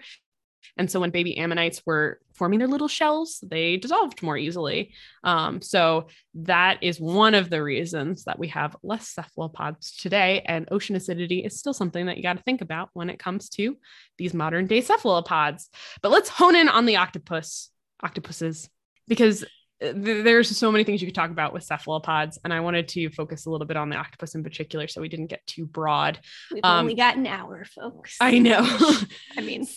[0.77, 4.93] and so when baby ammonites were forming their little shells, they dissolved more easily.
[5.25, 10.43] Um, so that is one of the reasons that we have less cephalopods today.
[10.47, 13.49] And ocean acidity is still something that you got to think about when it comes
[13.51, 13.77] to
[14.19, 15.69] these modern day cephalopods.
[16.03, 17.71] But let's hone in on the octopus,
[18.03, 18.69] octopuses,
[19.07, 19.45] because
[19.81, 23.47] there's so many things you could talk about with cephalopods and i wanted to focus
[23.47, 26.19] a little bit on the octopus in particular so we didn't get too broad
[26.53, 28.61] we've um, only got an hour folks i know
[29.37, 29.67] i mean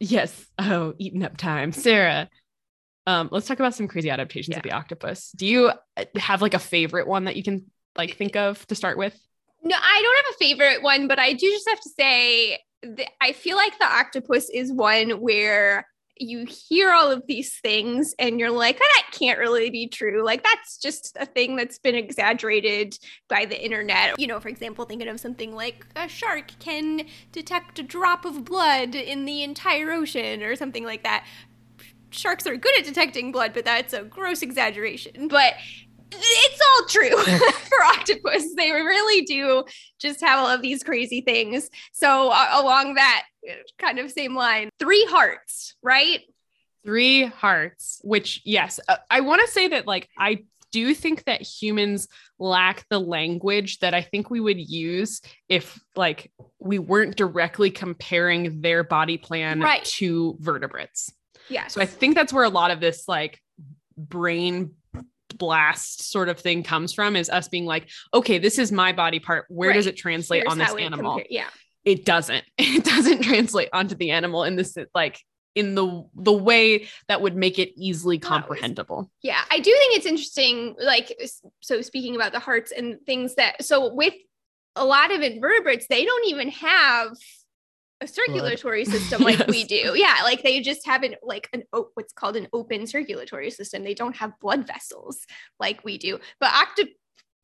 [0.00, 0.46] Yes.
[0.58, 1.72] Oh, eating up time.
[1.72, 2.28] Sara,
[3.06, 4.58] um, let's talk about some crazy adaptations yeah.
[4.58, 5.30] of the octopus.
[5.32, 8.74] Do you uh, have like a favorite one that you can like think of to
[8.74, 9.18] start with?
[9.62, 12.58] No, I don't have a favorite one, but I do just have to say
[13.20, 18.38] I feel like the octopus is one where you hear all of these things and
[18.38, 20.24] you're like, oh, that can't really be true.
[20.24, 22.98] Like, that's just a thing that's been exaggerated
[23.28, 24.18] by the internet.
[24.18, 28.44] You know, for example, thinking of something like a shark can detect a drop of
[28.44, 31.26] blood in the entire ocean or something like that.
[32.10, 35.26] Sharks are good at detecting blood, but that's a gross exaggeration.
[35.28, 35.54] But
[36.12, 37.16] it's all true
[37.50, 38.54] for octopus.
[38.56, 39.64] They really do
[39.98, 41.68] just have all of these crazy things.
[41.92, 43.24] So uh, along that
[43.78, 46.20] kind of same line, three hearts, right?
[46.84, 51.40] Three hearts, which yes, uh, I want to say that like I do think that
[51.40, 57.70] humans lack the language that I think we would use if like we weren't directly
[57.70, 59.84] comparing their body plan right.
[59.84, 61.12] to vertebrates.
[61.48, 61.68] Yeah.
[61.68, 63.40] So I think that's where a lot of this like
[63.96, 64.72] brain
[65.36, 69.20] blast sort of thing comes from is us being like, okay, this is my body
[69.20, 69.46] part.
[69.48, 69.76] Where right.
[69.76, 71.20] does it translate Here's on this animal?
[71.30, 71.48] yeah.
[71.84, 72.44] It doesn't.
[72.58, 75.20] It doesn't translate onto the animal in this like
[75.54, 79.10] in the the way that would make it easily comprehensible.
[79.22, 81.16] Yeah, I do think it's interesting like
[81.60, 84.14] so speaking about the hearts and things that so with
[84.76, 87.16] a lot of invertebrates they don't even have
[88.00, 88.96] a circulatory Blood.
[88.96, 89.48] system like yes.
[89.48, 89.94] we do.
[89.96, 91.62] Yeah, like they just have an like an
[91.94, 93.84] what's called an open circulatory system.
[93.84, 95.20] They don't have blood vessels
[95.60, 96.18] like we do.
[96.40, 96.50] But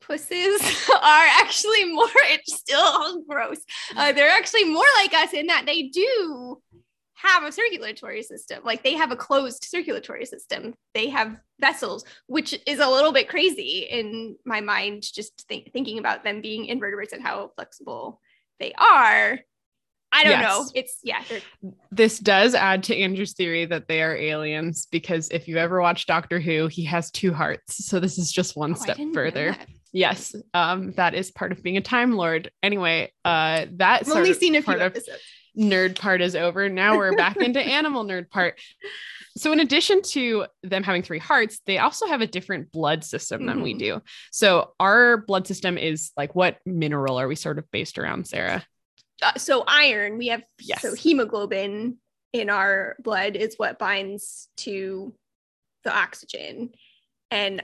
[0.01, 2.07] octopuses are actually more.
[2.33, 3.59] It's still gross.
[3.97, 6.61] Uh, they're actually more like us in that they do
[7.15, 8.61] have a circulatory system.
[8.65, 10.75] Like they have a closed circulatory system.
[10.95, 15.99] They have vessels, which is a little bit crazy in my mind, just th- thinking
[15.99, 18.21] about them being invertebrates and how flexible
[18.61, 19.41] they are.
[20.13, 20.43] I don't yes.
[20.43, 20.67] know.
[20.75, 21.23] It's yeah.
[21.91, 26.07] This does add to Andrew's theory that they are aliens because if you ever watch
[26.07, 27.87] Doctor Who, he has two hearts.
[27.87, 29.57] So this is just one oh, step further.
[29.93, 32.51] Yes, um, that is part of being a Time Lord.
[32.63, 35.23] Anyway, uh, that I've only seen a few episodes.
[35.59, 36.69] Nerd part is over.
[36.69, 38.61] Now we're back into animal nerd part.
[39.37, 43.47] So, in addition to them having three hearts, they also have a different blood system
[43.47, 43.65] than mm-hmm.
[43.65, 44.03] we do.
[44.31, 48.65] So, our blood system is like what mineral are we sort of based around, Sara?
[49.23, 50.83] uh, so iron we have yes.
[50.83, 51.97] so hemoglobin
[52.33, 55.15] in our blood is what binds to
[55.85, 56.71] the oxygen
[57.31, 57.63] and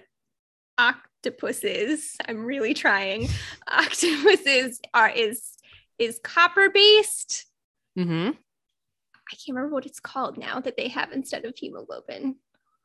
[1.27, 3.29] octopuses i'm really trying
[3.69, 5.53] octopuses are is
[5.99, 7.47] is copper based
[7.99, 8.31] mm-hmm.
[8.31, 12.37] i can't remember what it's called now that they have instead of hemoglobin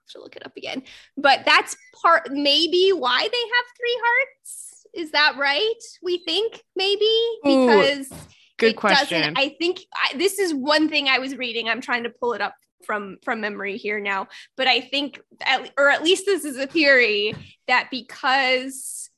[0.09, 0.81] to look it up again
[1.17, 7.09] but that's part maybe why they have three hearts is that right we think maybe
[7.43, 8.17] because Ooh
[8.57, 9.33] Good question.
[9.37, 11.67] I think I, this is one thing I was reading.
[11.67, 12.53] I'm trying to pull it up
[12.85, 16.67] from from memory here now, but I think, at, or at least this is a
[16.67, 17.35] theory
[17.67, 19.09] that because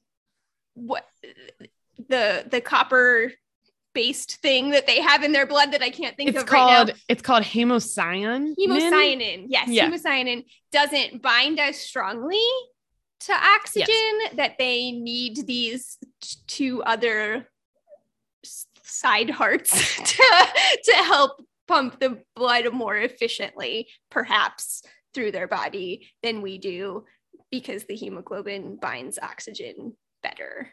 [0.75, 1.05] what
[2.09, 3.31] the the copper
[3.93, 6.87] based thing that they have in their blood that I can't think it's of called,
[6.87, 7.01] right now.
[7.07, 8.55] It's called hemocyanin.
[8.59, 9.45] Hemocyanin.
[9.49, 9.89] Yes, yeah.
[9.89, 12.43] hemocyanin doesn't bind as strongly
[13.21, 14.33] to oxygen yes.
[14.35, 15.97] that they need these
[16.47, 17.47] two other
[18.83, 20.47] side hearts to,
[20.83, 27.05] to help pump the blood more efficiently, perhaps through their body than we do
[27.51, 30.71] because the hemoglobin binds oxygen better.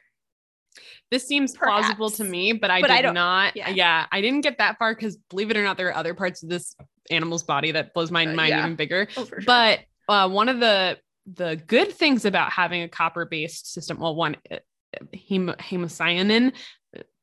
[1.10, 3.70] This seems plausible to me, but I But did don't- yeah.
[3.70, 4.06] Yeah.
[4.10, 6.48] I didn't get that far because believe it or not, there are other parts of
[6.48, 6.74] this
[7.10, 8.60] animal's body that blows my Uh, mind yeah.
[8.60, 9.08] even bigger.
[9.16, 9.40] Oh, sure.
[9.44, 14.14] But uh, one of the the good things about having a copper based system, well,
[14.16, 14.56] one uh,
[15.28, 16.52] hem- hemocyanin,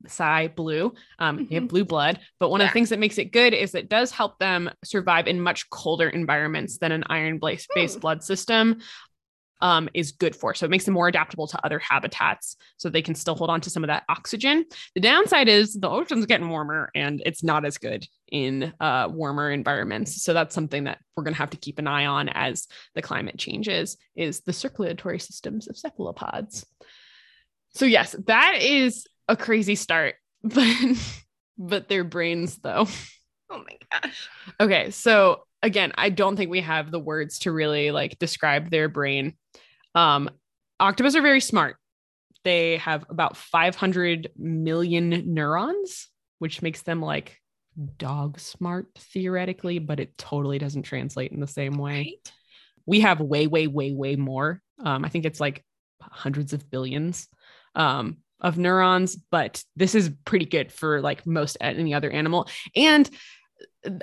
[0.08, 1.68] Psy blue, um, Mhm.
[1.68, 2.20] blue blood.
[2.40, 5.28] But one of the things that makes it good is it does help them survive
[5.28, 8.02] in much colder environments than an iron based based Hmm.
[8.02, 8.80] blood system
[9.60, 10.54] um, is good for.
[10.54, 13.60] So it makes them more adaptable to other habitats so they can still hold on
[13.62, 14.66] to some of that oxygen.
[14.94, 19.50] The downside is the ocean's getting warmer and it's not as good in uh, warmer
[19.50, 20.22] environments.
[20.24, 23.02] So that's something that we're going to have to keep an eye on as the
[23.02, 26.64] climate changes is the circulatory systems of cephalopods.
[27.74, 30.76] So yes, that is a crazy start, but
[31.58, 32.88] but their brains though.
[33.50, 34.30] oh my gosh.
[34.60, 38.90] Okay, so again, I don't think we have the words to really like describe their
[38.90, 39.36] brain.
[39.96, 40.30] Um,
[40.80, 41.78] octopus are very smart.
[42.44, 46.08] They have about 500 million neurons,
[46.40, 47.38] which makes them like
[47.98, 51.92] dog smart theoretically, but it totally doesn't translate in the same way.
[51.92, 52.32] Right.
[52.86, 54.62] We have way, way, way, way more.
[54.84, 55.66] Um, I think it's like
[56.00, 57.28] hundreds of billions
[57.76, 62.48] um, of neurons, but this is pretty good for like most any other animal.
[62.76, 63.10] And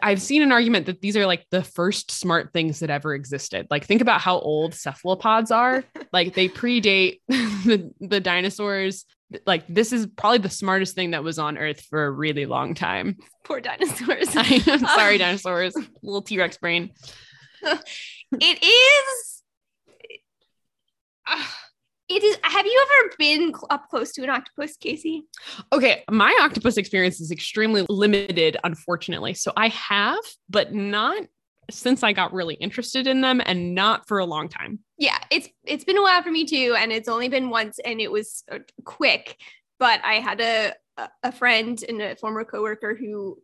[0.03, 3.67] I've seen an argument that these are like the first smart things that ever existed.
[3.71, 5.85] Like think about how old cephalopods are.
[6.13, 9.05] like they predate the, the dinosaurs.
[9.47, 12.75] Like this is probably the smartest thing that was on Earth for a really long
[12.75, 13.17] time.
[13.45, 14.35] Poor dinosaurs.
[14.35, 15.75] I'm sorry, dinosaurs.
[16.03, 16.91] Little T-Rex brain.
[18.33, 19.35] it is
[21.27, 21.57] Ah,
[22.09, 25.25] it is have you ever been up close to an octopus casey
[25.73, 29.35] Okay, my octopus experience is extremely limited, unfortunately.
[29.35, 31.23] So I have, but not
[31.71, 34.81] since I got really interested in them and not for a long time.
[34.99, 38.01] yeah it's it's been a while for me too and it's only been once and
[38.03, 39.37] it was uh, quick
[39.79, 40.75] but i had a-
[41.23, 43.41] a friend and a former coworker who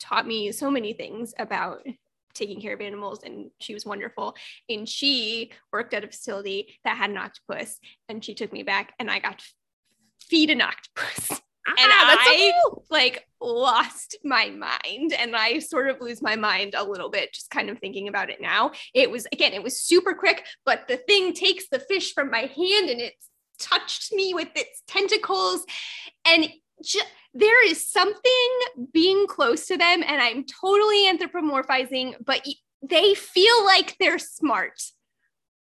[0.00, 1.86] taught me so many things about
[2.34, 4.34] taking care of animals and she was wonderful
[4.68, 8.92] and she worked at a facility that had an octopus and she took me back
[8.98, 9.44] and i got to
[10.20, 12.84] feed an octopus and Ah, so I cool.
[12.90, 17.50] like lost my mind and I sort of lose my mind a little bit just
[17.50, 18.72] kind of thinking about it now.
[18.94, 22.40] It was again, it was super quick, but the thing takes the fish from my
[22.56, 23.14] hand and it
[23.60, 25.64] touched me with its tentacles
[26.24, 26.48] and
[26.84, 27.00] ju-
[27.34, 28.50] there is something
[28.92, 32.46] being close to them and I'm totally anthropomorphizing, but
[32.82, 34.80] they feel like they're smart.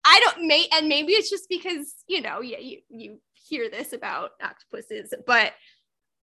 [0.06, 3.93] I don't may and maybe it's just because, you know, yeah, you you hear this
[3.93, 5.54] about octopuses, but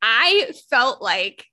[0.01, 1.45] I felt like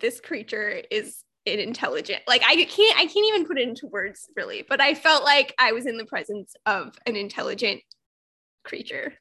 [0.00, 2.22] this creature is intelligent.
[2.28, 5.54] Like I can't I can't even put it into words really, but I felt like
[5.58, 7.80] I was in the presence of an intelligent
[8.64, 9.14] creature.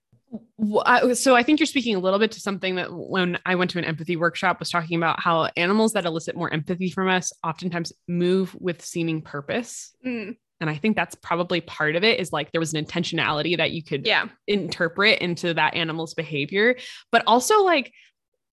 [1.13, 3.79] So I think you're speaking a little bit to something that when I went to
[3.79, 7.93] an empathy workshop was talking about how animals that elicit more empathy from us oftentimes
[8.07, 9.95] move with seeming purpose.
[10.05, 13.57] Mm, And I think that's probably part of it is like there was an intentionality
[13.57, 14.27] that you could yeah.
[14.47, 16.75] interpret into that animal's behavior,
[17.11, 17.93] but also like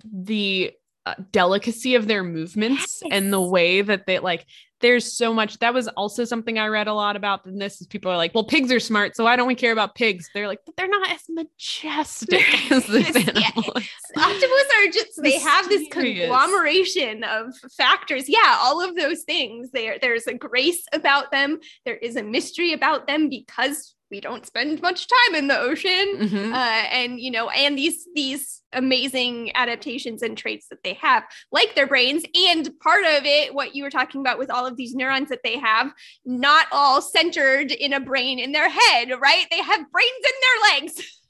[0.04, 0.72] the
[1.04, 4.46] uh, delicacy of their movements and the way that they like.
[4.80, 5.58] There's so much.
[5.60, 7.46] That was also something I read a lot about.
[7.46, 9.72] And this is people are like, well, pigs are smart, so why don't we care
[9.72, 10.28] about pigs?
[10.34, 13.50] They're like, but they're not as majestic as this Yeah.
[13.56, 13.72] animal.
[14.16, 18.28] Octopus are just they have this conglomeration of factors.
[18.28, 19.70] Yeah, all of those things.
[19.72, 21.58] There there's a grace about them.
[21.84, 26.06] There is a mystery about them because we don't spend much time in the ocean.
[26.18, 26.52] Mhm.
[26.52, 31.74] uh, and you know and these these amazing adaptations and traits that they have like
[31.74, 34.94] their brains and part of it what you were talking about with all of these
[34.94, 35.92] neurons that they have
[36.24, 40.80] not all centered in a brain in their head right they have brains in their
[40.80, 41.02] legs.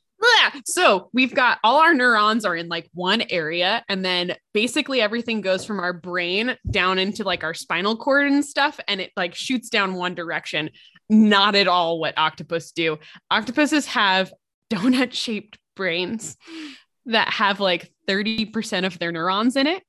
[0.64, 5.40] So we've got all our neurons are in like one area, and then basically everything
[5.40, 9.34] goes from our brain down into like our spinal cord and stuff, and it like
[9.34, 10.70] shoots down one direction.
[11.08, 12.98] Not at all what octopus do.
[13.30, 14.32] Octopuses have
[14.70, 16.36] donut shaped brains
[17.06, 19.82] that have like 30% of their neurons in it.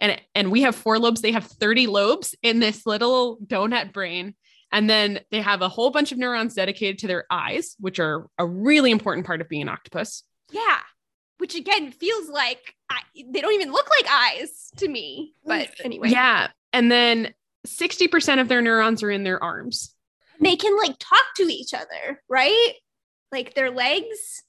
[0.00, 1.20] And, and we have four lobes.
[1.20, 4.34] They have 30 lobes in this little donut brain.
[4.72, 8.26] And then they have a whole bunch of neurons dedicated to their eyes, which are
[8.38, 10.24] a really important part of being an octopus.
[10.50, 10.78] yeah
[11.38, 13.00] which again feels like I,
[13.32, 16.48] they don't even look like eyes to me but mm, anyway Yeah.
[16.72, 17.34] And then
[17.66, 19.94] 60% of their neurons are in their arms.
[20.40, 22.72] They can like talk to each other right
[23.32, 24.42] like their legs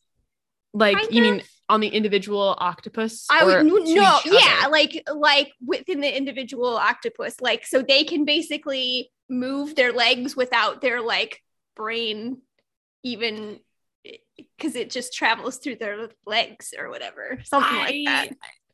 [0.73, 3.27] Like, Kind you mean on the individual octopus?
[3.29, 9.11] I would no, yeah, like like within the individual octopus, like so they can basically
[9.29, 11.41] move their legs without their like
[11.75, 12.41] brain
[13.03, 13.59] even
[14.37, 18.27] because it just travels through their legs or whatever, something I, like that.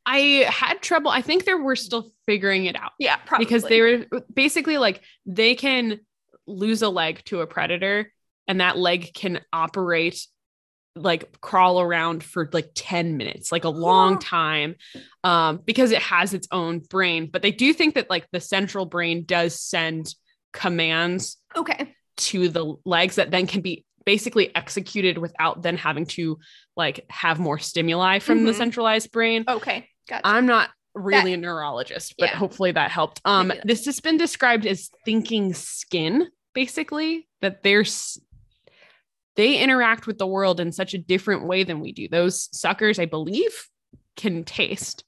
[0.06, 1.12] I had trouble.
[1.12, 5.02] I think they were still figuring it out Yeah, probably because they were basically like
[5.26, 6.00] they can
[6.48, 8.12] lose a leg to a predator
[8.48, 10.26] and that leg can operate
[10.96, 14.76] like crawl around for like 10 minutes like a long time
[15.24, 18.86] um because it has its own brain but they do think that like the central
[18.86, 20.16] brain does send
[20.54, 21.94] commands okay.
[22.16, 26.40] to the legs that then can be basically executed without then having to
[26.76, 28.58] like have more stimuli from the Mhm.
[28.58, 30.22] centralized brain Okay, gotcha.
[30.26, 32.38] I'm not really a neurologist, but Yeah.
[32.38, 33.22] hopefully that helped.
[33.24, 36.28] Um, that- this has been described as thinking skin,
[36.58, 38.20] basically, that there's
[39.36, 42.08] they interact with the world in such a different way than we do.
[42.08, 43.54] Those suckers, I believe,
[44.16, 45.04] can taste.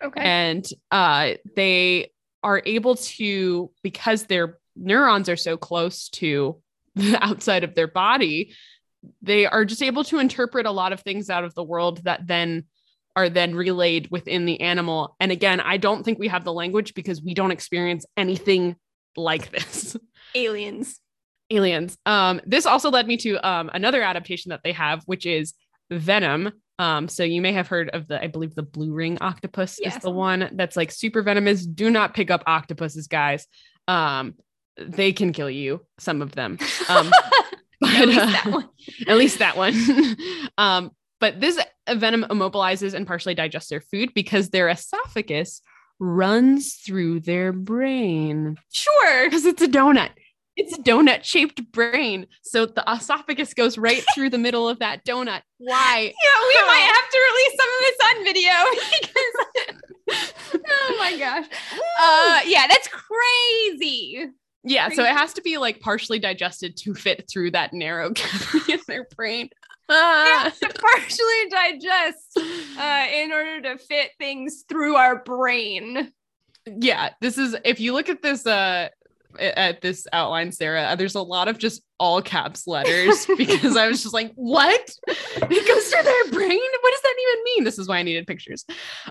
[0.00, 0.20] okay.
[0.20, 2.12] And uh they
[2.44, 6.62] are able to, because their neurons are so close to
[6.94, 8.54] the outside of their body,
[9.20, 12.24] they are just able to interpret a lot of things out of the world that
[12.28, 12.66] then
[13.16, 15.16] are then relayed within the animal.
[15.18, 18.76] And again, I don't think we have the language because we don't experience anything
[19.16, 19.96] like this.
[20.34, 21.00] Aliens.
[21.50, 21.96] Aliens.
[22.06, 25.54] Um, this also led me to um, another adaptation that they have, which is
[25.90, 26.52] Venom.
[26.78, 29.96] Um, so you may have heard of the, I believe the blue ring octopus is
[29.98, 31.64] the one that's like super venomous.
[31.64, 33.46] Do not pick up octopuses, guys.
[33.86, 34.34] Um,
[34.76, 36.58] they can kill you, some of them.
[36.88, 37.10] Um,
[37.80, 38.68] but, At least that uh, one.
[39.08, 40.16] at least that one.
[40.58, 41.58] um, but this
[41.88, 45.62] venom immobilizes and partially digests their food because their esophagus
[46.00, 49.24] runs through their brain Sure.
[49.24, 50.10] because it's a donut.
[50.56, 52.26] It's a donut shaped brain.
[52.42, 55.42] So the esophagus goes right through the middle of that donut.
[55.58, 56.00] Why?
[56.00, 56.66] Yeah, we How?
[56.66, 58.52] might have to release some of this on video
[60.10, 60.32] because
[60.68, 61.46] oh my gosh.
[62.00, 64.26] Uh yeah, that's crazy.
[64.62, 64.88] Yeah.
[64.90, 68.80] So it has to be like partially digested to fit through that narrow cavity in
[68.86, 69.50] their brain.
[69.90, 70.50] Ah.
[70.62, 72.38] to partially digest
[72.78, 76.10] uh in order to fit things through our brain.
[76.66, 78.88] yeah this is if you look at this uh
[79.38, 83.86] at this outline sara uh, there's a lot of just all caps letters because i
[83.86, 84.90] was just like what?
[85.06, 86.60] It goes through their brain?
[86.80, 87.64] What does that even mean?
[87.64, 88.64] This is why i needed pictures.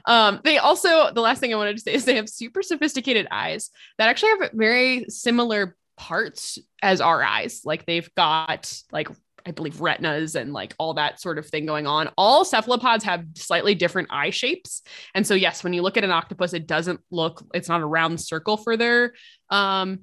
[0.05, 3.27] Um they also the last thing i wanted to say is they have super sophisticated
[3.31, 7.61] eyes that actually have very similar parts as our eyes.
[7.65, 9.09] Like they've got like
[9.45, 12.09] I believe retinas and like all that sort of thing going on.
[12.17, 14.83] All cephalopods have slightly different eye shapes.
[15.13, 17.85] And so yes, when you look at an octopus, it doesn't look, it's not a
[17.85, 19.13] round circle for their
[19.49, 19.99] um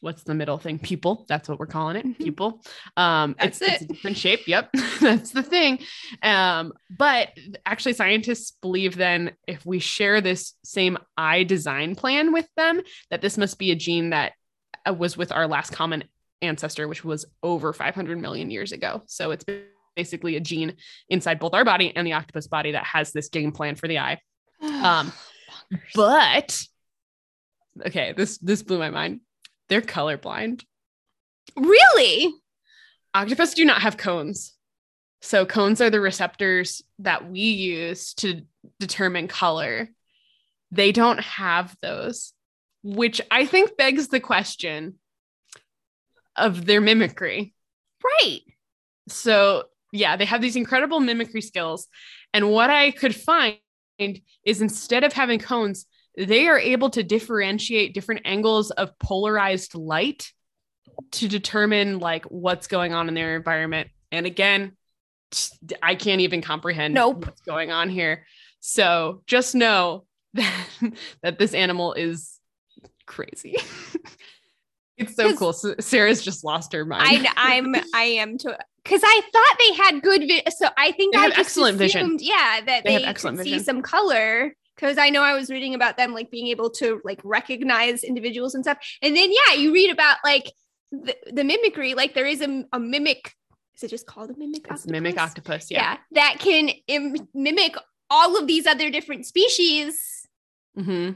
[0.00, 0.78] what's the middle thing?
[0.78, 1.24] People.
[1.28, 2.06] That's what we're calling it.
[2.06, 2.18] Mhm.
[2.18, 2.62] Pupil.
[2.96, 4.46] Um That's it's, it's a different shape.
[4.46, 4.70] Yep.
[5.00, 5.80] That's the thing.
[6.22, 7.30] Um, but
[7.66, 12.80] actually scientists believe then if we share this same eye design plan with them,
[13.10, 14.32] that this must be a gene that
[14.88, 16.04] uh, was with our last common
[16.42, 19.02] ancestor, which was over 500 million years ago.
[19.06, 19.44] So it's
[19.96, 20.76] basically a gene
[21.08, 23.98] inside both our body and the octopus body that has this game plan for the
[23.98, 24.18] eye.
[24.62, 25.12] Um,
[25.94, 26.62] but
[27.86, 29.20] okay, this this blew my mind.
[29.70, 30.64] They're colorblind.
[31.56, 32.34] really?
[33.14, 34.54] Octopus do not have cones.
[35.22, 38.42] So cones are the receptors that we use to
[38.78, 39.88] determine color.
[40.70, 42.32] They don't have those,
[42.82, 44.98] which I think begs the question
[46.36, 47.54] of their mimicry.
[48.02, 48.40] Right.
[49.08, 51.86] So, yeah, they have these incredible mimicry skills.
[52.32, 53.58] And what I could find
[54.44, 55.86] is instead of having cones,
[56.26, 60.32] they are able to differentiate different angles of polarized light
[61.12, 63.88] to determine like what's going on in their environment.
[64.12, 64.76] And again,
[65.82, 67.24] I can't even comprehend Nope.
[67.24, 68.26] what's going on here.
[68.60, 70.04] So just know
[70.34, 70.66] that,
[71.22, 72.38] that this animal is
[73.06, 73.56] crazy.
[74.96, 75.52] it's so cool.
[75.52, 77.26] Sara's just lost her mind.
[77.36, 81.14] I I'm I am to because I thought they had good vi- so I think
[81.14, 82.18] They I have just excellent vision.
[82.20, 83.64] Yeah, that They they, have excellent could see vision.
[83.64, 87.20] some color because I know I was reading about them like being able to like
[87.22, 88.78] recognize individuals and stuff.
[89.02, 90.50] And then yeah, you read about like
[90.90, 91.94] the, the mimicry.
[91.94, 93.34] Like there is a, a mimic.
[93.76, 94.66] Is it just called a mimic?
[94.70, 95.70] It's mimic octopus.
[95.70, 95.82] Yeah.
[95.82, 95.96] Yeah.
[96.12, 97.76] that can Im- mimic
[98.08, 100.26] all of these other different species,
[100.76, 101.10] hmm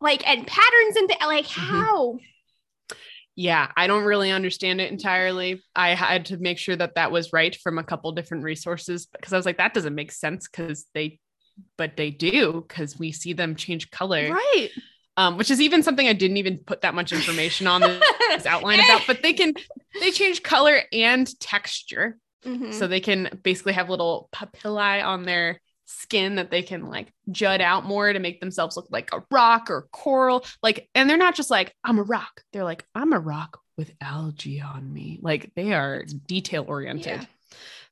[0.00, 1.70] like and patterns and th- like Mhm.
[1.70, 2.18] how.
[3.34, 3.70] Yeah.
[3.76, 5.62] I don't really understand it entirely.
[5.74, 9.32] I had to make sure that that was right from a couple different resources because
[9.32, 11.18] I was like, that doesn't make sense because they,
[11.76, 14.70] but they do because we see them change color, Right.
[15.16, 18.80] um, which is even something I didn't even put that much information on this outline
[18.80, 19.54] about, but they can,
[20.00, 22.18] they change color and texture.
[22.44, 22.72] Mhm.
[22.74, 27.60] So they can basically have little papillae on their skin that they can like jut
[27.60, 30.44] out more to make themselves look like a rock or coral.
[30.62, 32.42] Like, and they're not just like, I'm a rock.
[32.52, 35.18] They're like, I'm a rock with algae on me.
[35.22, 37.06] Like they are detail oriented.
[37.22, 37.24] Yeah.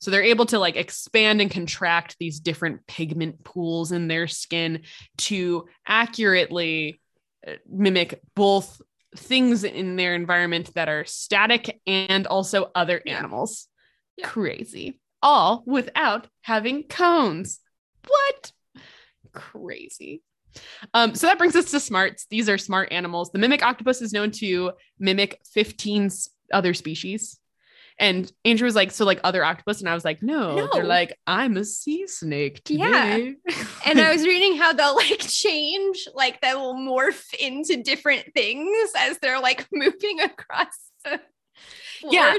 [0.01, 4.83] So they're able to like expand and contract these different pigment pools in their skin
[5.19, 7.01] to accurately
[7.47, 8.81] uh, mimic both
[9.17, 13.69] things in their environment that are static and also other animals.
[14.17, 14.29] Yeah.
[14.29, 15.01] Crazy.
[15.23, 17.61] All without having cones.
[18.07, 18.53] What?
[19.33, 20.23] Crazy.
[20.93, 22.27] Um, so that brings us to smarts.
[22.31, 23.31] These are smart animals.
[23.33, 26.11] The mimic octopus is known to mimic 15
[26.53, 27.39] other species.
[27.99, 29.81] And Andrew was like, so like other octopus.
[29.81, 33.35] And I was like, no, they're like, I'm a sea snake today.
[33.47, 33.65] Yeah.
[33.87, 38.77] And I was reading how they'll like change, like they will morph into different things
[38.99, 40.75] as they're like moving across
[41.05, 41.21] the
[42.01, 42.13] floor.
[42.13, 42.35] Yeah.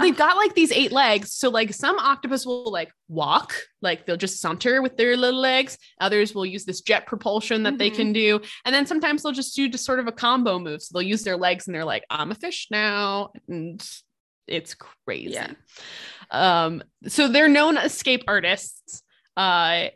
[0.00, 1.32] they've got like these eight legs.
[1.36, 5.78] So like some octopus will like walk, like they'll just saunter with their little legs.
[6.00, 7.96] Others will use this jet propulsion that they Mhm.
[7.96, 8.40] can do.
[8.64, 10.82] And then sometimes they'll just do just sort of a combo move.
[10.82, 13.30] So they'll use their legs and they're like, I'm a fish now.
[13.48, 13.80] And
[14.46, 15.32] it's crazy.
[15.34, 15.52] Yeah.
[16.30, 19.02] Um, so they're known escape artists.
[19.36, 19.88] Uh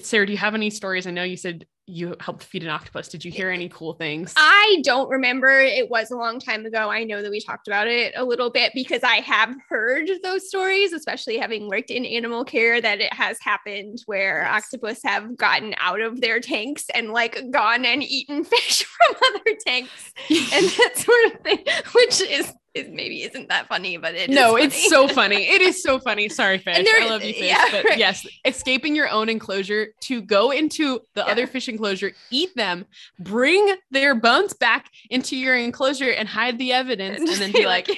[0.00, 1.06] Sara, do you have any stories?
[1.06, 3.08] I know you said you helped feed an octopus.
[3.08, 4.32] Did you hear any cool things?
[4.36, 5.60] I don't remember.
[5.60, 6.88] It was a long time ago.
[6.88, 10.48] I know that we talked about it a little bit because I have heard those
[10.48, 14.64] stories, especially having worked in animal care, that it has happened where Yes.
[14.64, 19.56] octopus have gotten out of their tanks and like gone and eaten fish from other
[19.66, 21.58] tanks and that sort of thing,
[21.94, 25.48] which is, is maybe isn't that funny, but it is no, it's so funny.
[25.50, 26.28] It is so funny.
[26.28, 26.76] Sorry, fish.
[26.76, 27.42] there- I love you, fish.
[27.42, 27.98] yeah, but right.
[27.98, 31.32] yes, escaping your own enclosure to go into the Yeah.
[31.32, 32.86] other fish enclosure, eat them,
[33.18, 37.88] bring their bones back into your enclosure, and hide the evidence, and then be like,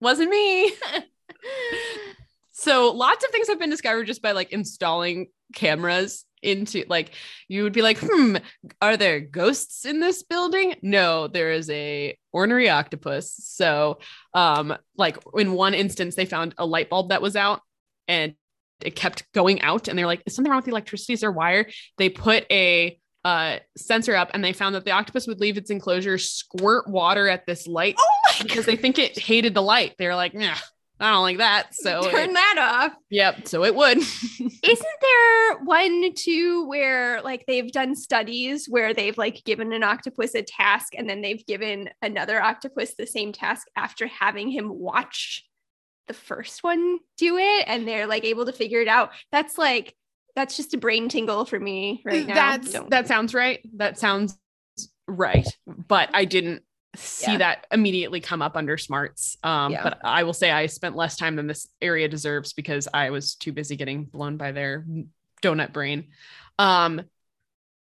[0.00, 0.72] "Wasn't me."
[2.54, 7.12] So lots of things have been discovered just by like installing cameras into like
[7.48, 8.36] you would be like, hmm,
[8.80, 10.74] are there ghosts in this building?
[10.82, 13.34] No, there is a ornery octopus.
[13.38, 13.98] So
[14.34, 17.60] um like in one instance they found a light bulb that was out
[18.08, 18.34] and
[18.84, 21.12] it kept going out and they're like, is something wrong with the electricity?
[21.12, 21.68] Is there wire?
[21.98, 25.70] They put a uh sensor up and they found that the octopus would leave its
[25.70, 29.94] enclosure, squirt water at this light oh because they think it hated the light.
[29.98, 30.56] They're like, nah,
[31.02, 31.74] I don't like that.
[31.74, 32.96] So turn it- that off.
[33.10, 33.48] Yep.
[33.48, 33.98] So it would.
[33.98, 40.34] Isn't there one too where like they've done studies where they've like given an octopus
[40.34, 45.44] a task and then they've given another octopus the same task after having him watch
[46.08, 49.10] the first one do it and they're like able to figure it out.
[49.32, 49.94] That's like
[50.34, 52.34] that's just a brain tingle for me right now.
[52.34, 53.60] That's Don't- that sounds right.
[53.76, 54.38] That sounds
[55.08, 55.46] right.
[55.66, 56.62] But I didn't
[56.94, 57.38] see Yeah.
[57.38, 59.36] that immediately come up under smarts.
[59.42, 59.82] Um, Yeah.
[59.82, 63.34] but I will say I spent less time than this area deserves because I was
[63.34, 64.84] too busy getting blown by their
[65.42, 66.08] donut brain.
[66.58, 67.02] Um,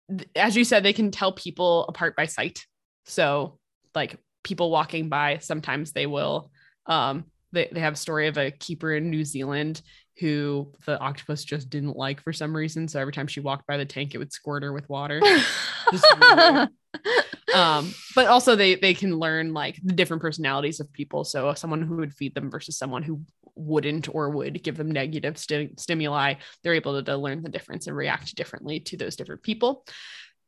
[0.10, 2.66] th- as you said, they can tell people apart by sight.
[3.06, 3.60] So
[3.94, 6.52] like people walking by, sometimes they will
[6.86, 9.82] um they, they have a story of a keeper in New Zealand
[10.20, 12.88] who the octopus just didn't like for some reason.
[12.88, 15.22] So every time she walked by the tank, it would squirt her with water.
[17.54, 21.24] Um, but also they they can learn like the different personalities of people.
[21.24, 23.22] So someone who would feed them versus someone who
[23.56, 27.86] wouldn't or would give them negative sti- stimuli, they're able to, to learn the difference
[27.88, 29.86] and react differently to those different people.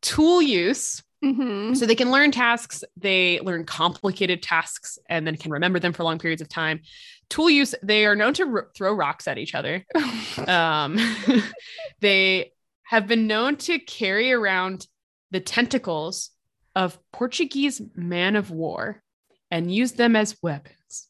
[0.02, 1.76] Tool use Mhm.
[1.76, 6.04] so they can learn tasks, they learn complicated tasks and then can remember them for
[6.04, 6.82] long periods of time.
[7.30, 9.86] Tool use, they are known to ro- throw rocks at each other.
[10.48, 10.98] Um,
[12.02, 12.52] they
[12.84, 14.86] have been known to carry around
[15.32, 16.30] the tentacles
[16.76, 19.02] of Portuguese man of war
[19.52, 21.08] and use them as weapons.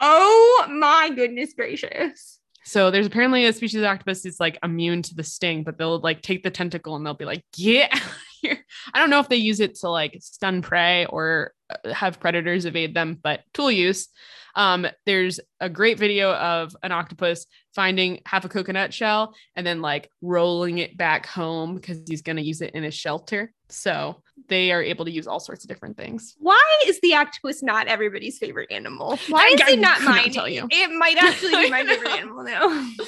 [0.00, 2.40] oh my goodness gracious.
[2.66, 5.98] So there's apparently a species of octopus that's like immune to the sting, but they'll
[5.98, 8.02] like take the tentacle and they'll be like, "Get out
[8.40, 12.20] here!" I don't know if they use it to like stun prey or uh, have
[12.20, 14.08] predators evade them, but tool use.
[14.56, 19.80] Um, there's a great video of an octopus finding half a coconut shell and then
[19.82, 23.52] like rolling it back home because he's going to use it in his shelter.
[23.68, 26.34] So they are able to use all sorts of different things.
[26.38, 29.18] Why is the octopus not everybody's favorite animal?
[29.28, 30.30] Why is I it not mine?
[30.30, 30.68] tell you.
[30.70, 32.90] It might actually be my favorite animal now.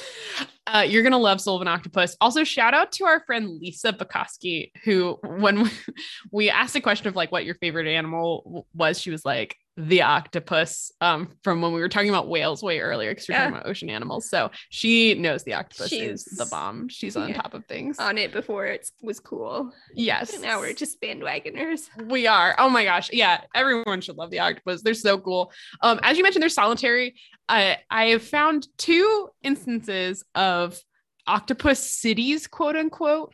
[0.69, 2.17] Uh, you're gonna love Soul of an Octopus.
[2.21, 5.71] Also, shout out to our friend Lisa Bukowski, who when we,
[6.33, 10.03] we asked a question of like what your favorite animal was, she was like the
[10.03, 10.91] octopus.
[11.01, 13.91] Um, from when we were talking about whales way earlier, because we're talking about ocean
[13.91, 14.29] animals.
[14.31, 16.89] So she knows the octopus is the bomb.
[16.89, 17.41] She's on yeah.
[17.41, 17.99] top of things.
[17.99, 19.73] On it before it was cool.
[19.95, 21.89] yes, But now we're just bandwagoners.
[22.09, 22.55] we are.
[22.59, 23.11] Oh my gosh.
[23.13, 23.43] Yeah.
[23.55, 24.83] Everyone should love the octopus.
[24.83, 25.53] They're so cool.
[25.83, 27.15] Um, as you mentioned, they're solitary.
[27.49, 30.81] I I have found two instances of
[31.27, 33.33] octopus cities, quote unquote.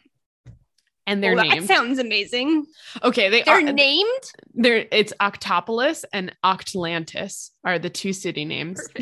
[1.07, 2.65] And they're Well, that sounds amazing.
[3.03, 4.33] okay, they They're are named.
[4.55, 8.81] they're it's Octopolis and Octlantis are the two city names.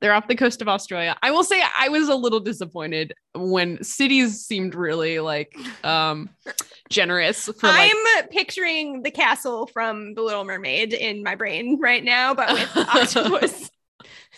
[0.00, 1.16] They're off the coast of Australia.
[1.22, 6.28] I will say I was a little disappointed when cities seemed really like um
[6.90, 12.02] generous for like I'm picturing the castle from The Little Mermaid in my brain right
[12.02, 13.70] now, but with octopus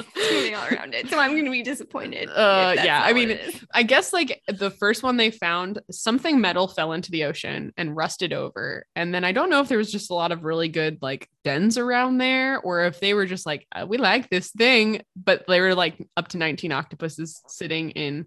[0.54, 1.08] all around it.
[1.08, 2.28] So I'm going to be disappointed.
[2.28, 3.38] Uh, yeah, I mean.
[3.72, 7.96] I guess like the first one they found, something metal fell into the ocean and
[7.96, 8.86] rusted over.
[8.94, 11.28] And then I don't know if there was just a lot of really good like
[11.42, 15.44] dens around there or if they were just like, uh, we like this thing, but
[15.48, 18.26] they were like up to 19 octopuses sitting in,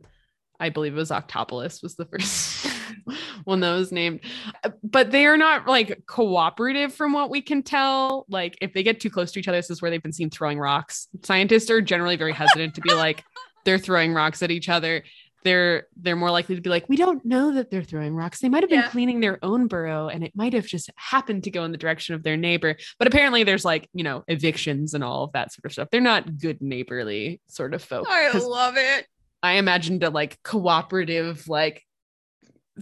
[0.59, 2.67] I believe it was Octopolis was the first
[3.43, 4.21] one that was named.
[4.63, 8.25] Uh, But they are not like cooperative from what we can tell.
[8.29, 10.29] Like if they get too close to each other, this is where they've been seen
[10.29, 11.07] throwing rocks.
[11.23, 13.23] Scientists are generally very hesitant to be like,
[13.65, 15.03] they're throwing rocks at each other
[15.43, 18.49] they're they're more likely to be like we don't know that they're throwing rocks they
[18.49, 18.89] might have been Yeah.
[18.89, 22.15] cleaning their own burrow and it might have just happened to go in the direction
[22.15, 25.65] of their neighbor but apparently there's like you know evictions and all of that sort
[25.65, 29.05] of stuff they're not good neighborly sort of folk I love it.
[29.43, 31.83] i imagined a like cooperative like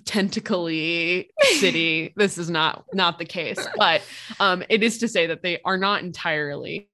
[0.04, 1.30] tentacly
[1.60, 4.02] city this is not not the case but
[4.40, 6.90] um it is to say that they are not entirely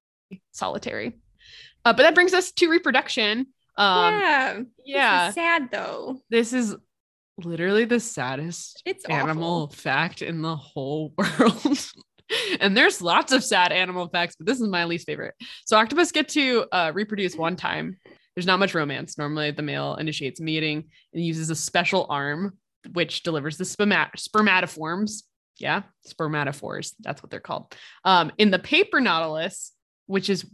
[0.52, 1.18] solitary
[1.84, 3.48] uh, but that brings us to reproduction
[3.78, 4.60] um yeah.
[4.86, 6.22] yeah sad though.
[6.30, 6.76] this is
[7.38, 9.76] literally the saddest It's animal awful.
[9.76, 11.92] fact in the whole world.
[12.60, 15.34] and there's lots of sad animal facts, but this is my least favorite.
[15.66, 17.98] So octopus get to uh, reproduce one time.
[18.36, 19.18] There's not much romance.
[19.18, 22.58] Normally, the male initiates mating and uses a special arm
[22.94, 25.24] which delivers the spermat- spermatoforms.
[25.58, 26.94] Yeah, spermatophores.
[27.00, 27.76] That's what they're called.
[28.04, 29.72] Um, in the paper nautilus,
[30.08, 30.46] which is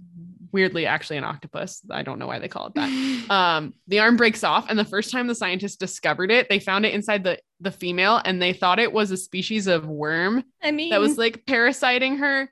[0.51, 1.81] weirdly actually an octopus.
[1.89, 4.85] I don't know why they call it that um the arm breaks off and the
[4.85, 8.53] first time the scientists discovered it they found it inside the the female and they
[8.53, 12.51] thought it was a species of worm I mean, that was like parasiting her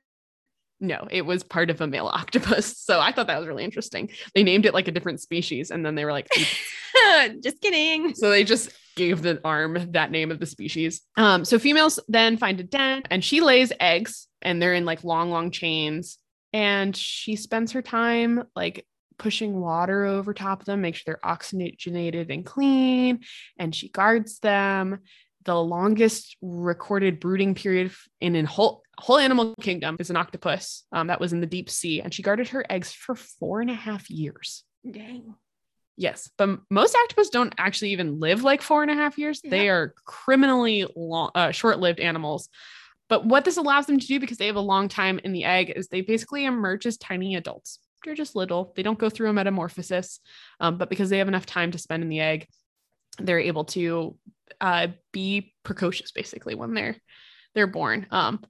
[0.80, 4.10] no it was part of a male octopus so i thought that was really interesting
[4.34, 6.28] they named it like a different species and then they were like
[7.44, 8.14] just kidding.
[8.14, 11.02] so they just gave the arm that name of the species.
[11.18, 15.04] Um so females then find a den and she lays eggs and they're in like
[15.04, 16.18] long long chains.
[16.54, 18.86] And she spends her time like
[19.18, 23.22] pushing water over top of them make sure they're oxygenated and clean
[23.58, 25.00] and she guards them.
[25.44, 31.08] The longest recorded brooding period in a whole whole animal kingdom is an octopus um,
[31.08, 33.76] that was in the deep sea and she guarded her eggs for four and a
[33.76, 34.64] half years.
[34.90, 35.36] Dang.
[35.98, 39.42] Yes, but most octopus don't actually even live like four and a half years.
[39.42, 42.50] They are criminally long, uh, short-lived animals.
[43.08, 45.46] But what this allows them to do, because they have a long time in the
[45.46, 47.80] egg, is they basically emerge as tiny adults.
[48.04, 48.74] They're just little.
[48.76, 50.20] They don't go through a metamorphosis,
[50.60, 52.48] um, but because they have enough time to spend in the egg,
[53.20, 54.18] they're able to
[54.60, 56.98] uh, be precocious, basically, when they're
[57.54, 58.08] they're born.
[58.12, 58.44] Um,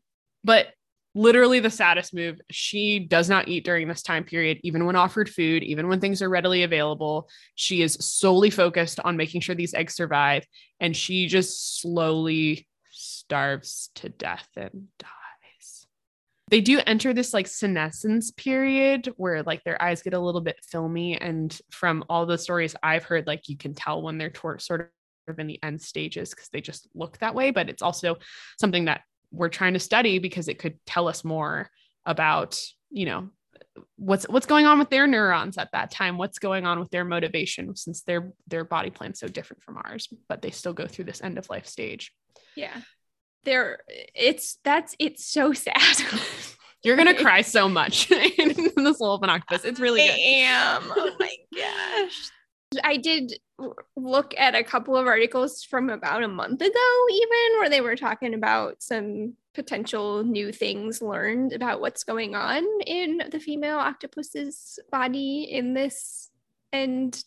[0.43, 0.67] but
[1.15, 2.39] literally the saddest move.
[2.51, 6.21] She does not eat during this time period, even when offered food, even when things
[6.21, 7.29] are readily available.
[7.55, 10.45] She is solely focused on making sure these eggs survive.
[10.79, 15.87] And she just slowly starves to death and dies.
[16.49, 20.59] They do enter this like senescence period where like their eyes get a little bit
[20.69, 21.19] filmy.
[21.19, 24.91] And from all the stories I've heard, like you can tell when they're tor- sort
[25.27, 27.51] of in the end stages because they just look that way.
[27.51, 28.17] But it's also
[28.59, 29.01] something that
[29.35, 31.69] we're trying to study because it could tell us more
[32.05, 32.59] about
[32.89, 33.29] you know
[33.97, 37.03] what's what's going on with their neurons at that time what's going on with their
[37.03, 41.05] motivation since their their body plan's so different from ours but they still go through
[41.05, 42.13] this end of life stage
[42.55, 42.75] Yeah.
[43.43, 45.75] There it's that's it's so sad.
[46.83, 48.09] you're gonna cry so much
[48.39, 50.83] in this little of an octopus it's really I good am.
[50.95, 52.31] Oh my gosh.
[52.83, 53.33] I did
[53.95, 57.95] look at a couple of articles from about a month ago, even where they were
[57.95, 64.77] talking about some potential new things learned about what's going on in the female octopus's
[64.91, 66.29] body in this
[66.73, 67.23] end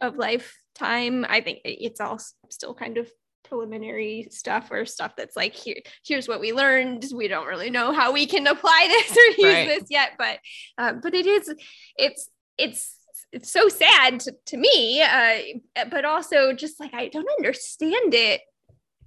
[0.00, 1.24] of lifetime.
[1.28, 2.18] I think it's all
[2.50, 3.10] still kind of
[3.44, 7.92] preliminary stuff or stuff that's like here here's what we learned we don't really know
[7.92, 9.68] how we can apply this or use Right.
[9.68, 10.40] this yet but
[10.78, 11.54] um, but it is
[11.96, 12.95] it's it's
[13.32, 18.40] it's so sad to, to me uh, but also just like i don't understand it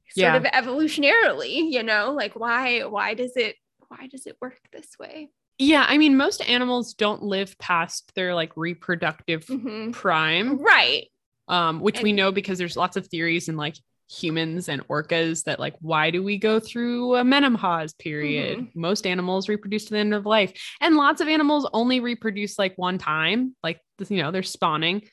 [0.10, 0.36] sort Yeah.
[0.36, 3.56] of evolutionarily you know like why why does it
[3.88, 8.34] why does it work this way yeah i mean most animals don't live past their
[8.36, 9.94] like reproductive Mhm.
[9.94, 11.06] prime right
[11.48, 13.76] um, which we know because there's lots of theories and like
[14.10, 18.80] humans and orcas that like why do we go through a menopause period Mm-hmm.
[18.82, 20.52] most animals reproduce to the end of life
[20.82, 23.80] and lots of animals only reproduce like one time like
[24.10, 25.04] you know they're spawning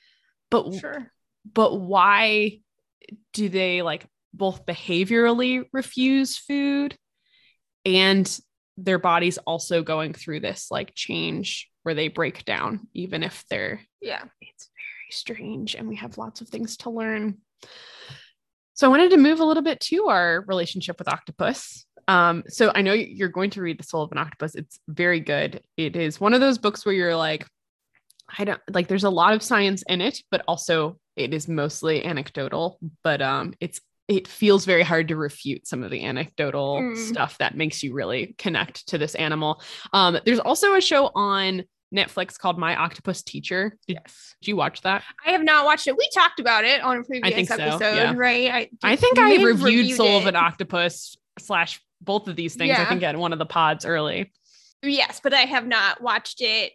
[0.51, 1.13] but sure
[1.53, 2.61] but why
[3.35, 6.97] do they like both behaviorally refuse food
[7.85, 8.41] and
[8.79, 13.81] their bodies also going through this like change where they break down, even if they're,
[14.03, 14.23] Yeah.
[14.41, 17.39] it's very strange and we have lots of things to learn.
[18.77, 21.85] So I wanted to move a little bit to our relationship with octopus.
[22.09, 24.55] Um, so I know you're going to read The Soul of an Octopus.
[24.55, 25.63] It's very good.
[25.77, 27.47] It is one of those books where you're like,
[28.39, 32.05] I don't like there's a lot of science in it, but also it is mostly
[32.05, 36.97] anecdotal, but um it's it feels very hard to refute some of the anecdotal Mm.
[36.97, 39.63] stuff that makes you really connect to this animal.
[39.93, 41.63] Um there's also a show on
[41.95, 43.79] Netflix called My Octopus Teacher.
[43.87, 44.35] Did, Yes.
[44.41, 45.03] did you watch that?
[45.25, 45.97] I have not watched it.
[45.97, 48.15] We talked about it on a previous think so, episode, yeah.
[48.17, 48.51] right?
[48.51, 52.77] I, I think I have reviewed, Soul of an Octopus slash both of these things.
[52.79, 54.33] I think at one of the pods early.
[54.83, 56.73] Yes, but I have not watched it.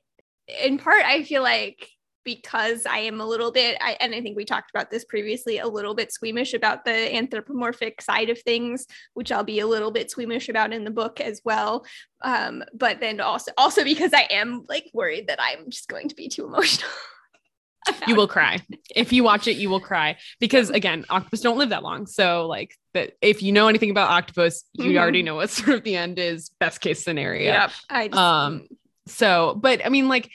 [0.64, 1.88] In part, I feel like
[2.24, 5.58] because I am a little bit, I, and I think we talked about this previously,
[5.60, 9.92] a little bit squeamish about the anthropomorphic side of things, which I'll be a little
[9.92, 11.86] bit squeamish about in the book as well.
[12.22, 16.16] Um, but then also, also because I am like worried that I'm just going to
[16.16, 16.90] be too emotional.
[18.08, 18.60] you will cry
[18.96, 22.46] if you watch it you will cry because again octopus don't live that long so
[22.46, 24.98] like that if you know anything about octopus you Mhm.
[25.00, 27.72] already know what sort of the end is best case scenario Yep.
[27.90, 28.68] I just, Um,
[29.08, 30.30] so but i mean like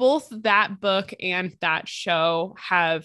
[0.00, 3.04] both that book and that show have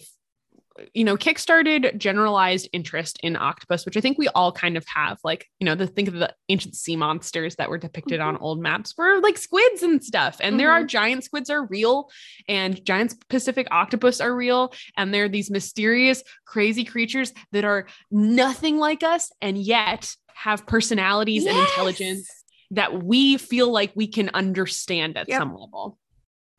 [0.93, 5.17] you know kickstarted generalized interest in octopus which i think we all kind of have
[5.23, 8.43] like you know the think of the ancient sea monsters that were depicted on mm-hmm.
[8.43, 10.37] old maps were like squids and stuff.
[10.39, 10.87] And there are mm-hmm.
[10.87, 12.09] giant squids are real
[12.47, 14.73] and giant pacific octopus are real.
[14.97, 21.45] And they're these mysterious crazy creatures that are nothing like us and yet have personalities
[21.45, 22.29] and intelligence
[22.71, 25.39] that we feel like we can understand at Yep.
[25.39, 25.97] some level.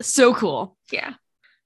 [0.01, 0.77] So cool.
[0.91, 1.13] Yeah.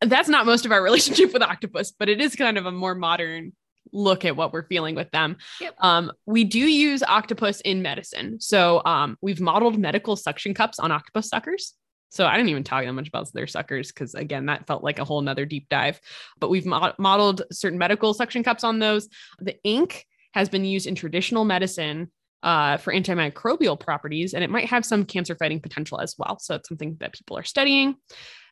[0.02, 2.96] That's not most of our relationship with octopus, but it is kind of a more
[2.96, 3.54] modern
[3.94, 5.38] look at what we're feeling with them.
[5.60, 5.76] Yep.
[5.80, 8.40] Um, we do use octopus in medicine.
[8.40, 11.74] So um, we've modeled medical suction cups on octopus suckers.
[12.10, 15.00] So I didn't even talk that much about their suckers because again, that felt like
[15.00, 16.00] a whole nother deep dive.
[16.40, 19.08] But we've mo- modeled certain medical suction cups on those.
[19.40, 22.12] The ink has been used in traditional medicine
[22.44, 26.40] uh, for antimicrobial properties, and it might have some cancer fighting potential as well.
[26.40, 27.96] So it's something that people are studying.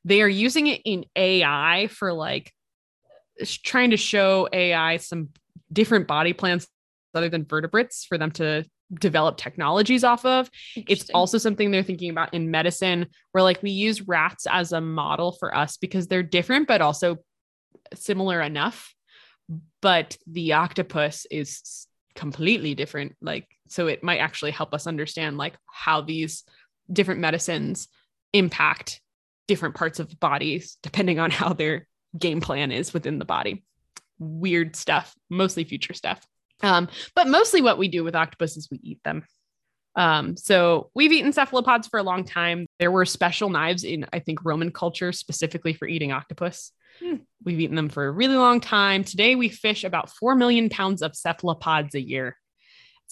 [0.05, 2.51] They are using it in AI for like
[3.63, 5.29] trying to show AI some
[5.71, 6.67] different body plans
[7.15, 10.49] other than vertebrates for them to develop technologies off of.
[10.75, 14.81] It's also something they're thinking about in medicine, where like we use rats as a
[14.81, 17.17] model for us because they're different, but also
[17.93, 18.93] similar enough.
[19.81, 23.15] But the octopus is completely different.
[23.21, 26.43] Like, so it might actually help us understand like how these
[26.91, 27.87] different medicines
[28.33, 29.01] impact
[29.47, 33.63] different parts of bodies depending on how their game plan is within the body.
[34.17, 36.25] Weird stuff, mostly future stuff.
[36.61, 39.23] Um, but mostly what we do with octopus is we eat them.
[39.95, 42.67] Um, so we've eaten cephalopods for a long time.
[42.79, 46.71] There were special knives in, I think, Roman culture specifically for eating octopus.
[47.01, 47.15] Hmm.
[47.43, 49.03] We've eaten them for a really long time.
[49.03, 52.35] Today we fish about 4 million pounds of cephalopods a year.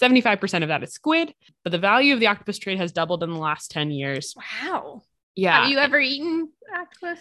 [0.02, 1.34] 75% of that is squid,
[1.64, 4.36] but the value of the octopus trade has doubled in the last 10 years.
[4.64, 5.02] wow.
[5.36, 5.62] Yeah.
[5.62, 7.20] Have you ever eaten octopus?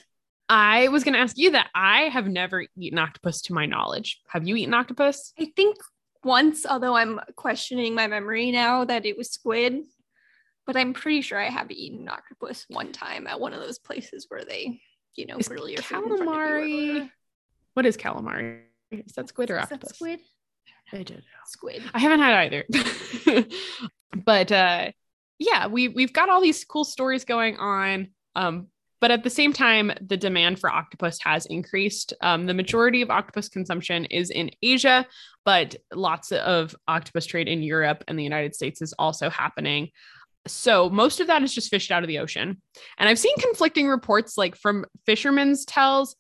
[0.49, 4.21] I was going to ask you that I have never eaten octopus to my knowledge.
[4.29, 5.33] Have you eaten octopus?
[5.39, 5.77] I think
[6.25, 9.83] once, although I'm questioning my memory now that it was squid,
[10.67, 14.27] but I'm pretty sure I have eaten octopus one time at one of those places
[14.29, 14.81] where they,
[15.15, 17.11] you know, grill your food in front of you calamari-
[17.75, 18.61] What is calamari?
[18.91, 19.97] Is that squid or Is that octopus?
[19.97, 20.21] squid?
[20.93, 21.23] I don't know.
[21.47, 21.83] Squid.
[21.95, 23.47] I haven't had either.
[24.25, 24.91] but uh
[25.39, 28.09] yeah, we we've got all these cool stories going on.
[28.35, 28.69] Um,
[29.01, 32.15] but at the same time, the demand for octopus has increased.
[32.23, 35.07] Um, the majority of octopus consumption is in Asia,
[35.45, 39.91] but lots of octopus trade in Europe and the United States is also happening.
[40.47, 42.63] So most of that is just fished out of the ocean.
[42.99, 46.17] And I've seen conflicting reports like from fishermen's tells,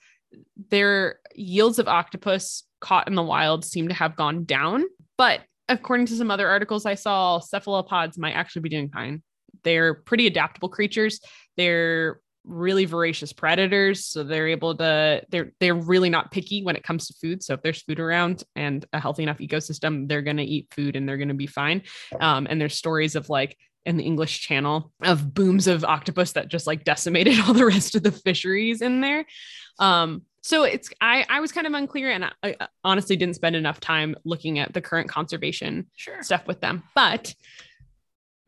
[0.70, 4.84] their yields of octopus caught in the wild seem to have gone down.
[5.16, 9.22] But according to some other articles I saw, cephalopods might actually be doing fine.
[9.64, 11.20] They're pretty adaptable creatures.
[11.56, 16.84] They're really voracious predators, so they're able to they're they're really not picky when it
[16.84, 17.42] comes to food.
[17.42, 20.96] So if there's food around and a healthy enough ecosystem, they're going to eat food
[20.96, 21.82] and they're going to be fine.
[22.20, 26.48] Um, and there's stories of like in the English Channel of booms of octopus that
[26.48, 29.24] just like decimated all the rest of the fisheries in there.
[29.78, 33.56] Um, so it's I I was kind of unclear and I, I honestly didn't spend
[33.56, 36.22] enough time looking at the current conservation Sure.
[36.22, 36.84] stuff with them.
[36.94, 37.34] But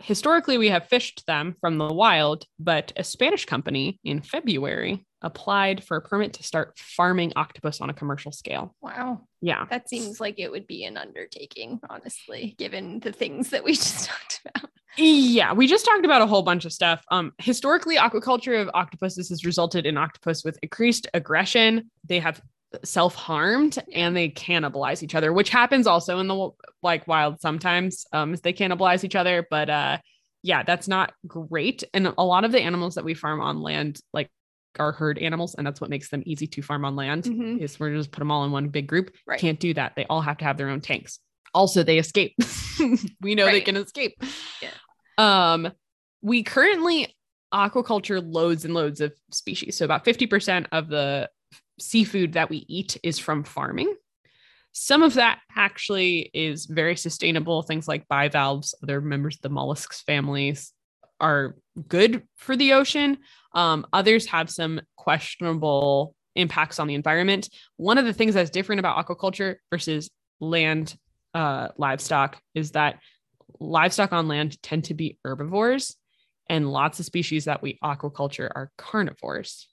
[0.00, 2.44] historically, we have fished them from the wild.
[2.58, 7.90] But a Spanish company in February applied for a permit to start farming octopus on
[7.90, 8.76] a commercial scale.
[8.80, 9.22] Wow.
[9.40, 9.66] Yeah.
[9.68, 14.06] That seems like it would be an undertaking, honestly, given the things that we just
[14.06, 14.70] talked about.
[14.98, 17.04] Yeah, we just talked about a whole bunch of stuff.
[17.10, 21.90] Um, historically, aquaculture of octopuses has resulted in octopus with increased aggression.
[22.04, 22.40] They have
[22.84, 26.50] self-harmed and they cannibalize each other, which happens also in the
[26.82, 28.04] like wild sometimes.
[28.12, 29.98] Um, they cannibalize each other, but uh,
[30.42, 31.84] yeah, that's not great.
[31.94, 34.30] And a lot of the animals that we farm on land, like
[34.78, 37.24] are herd animals, and that's what makes them easy to farm on land.
[37.24, 37.60] Mhm.
[37.60, 39.14] Is we're just put them all in one big group.
[39.26, 39.40] Right.
[39.40, 39.94] Can't do that.
[39.96, 41.18] They all have to have their own tanks.
[41.54, 42.34] Also, they escape.
[43.20, 44.22] we know they can escape.
[44.60, 44.70] Yeah.
[45.18, 45.70] Um,
[46.22, 47.14] we currently
[47.52, 49.76] aquaculture loads and loads of species.
[49.76, 51.28] So about 50% of the
[51.78, 53.94] seafood that we eat is from farming.
[54.72, 57.62] Some of that actually is very sustainable.
[57.62, 60.72] Things like bivalves, other members of the mollusks families
[61.20, 61.56] are
[61.88, 63.18] good for the ocean.
[63.54, 67.48] Um, others have some questionable impacts on the environment.
[67.76, 70.96] One of the things that's different about aquaculture versus land
[71.34, 73.00] uh, livestock is that
[73.60, 75.96] livestock on land tend to be herbivores,
[76.48, 79.68] and lots of species that we aquaculture are carnivores.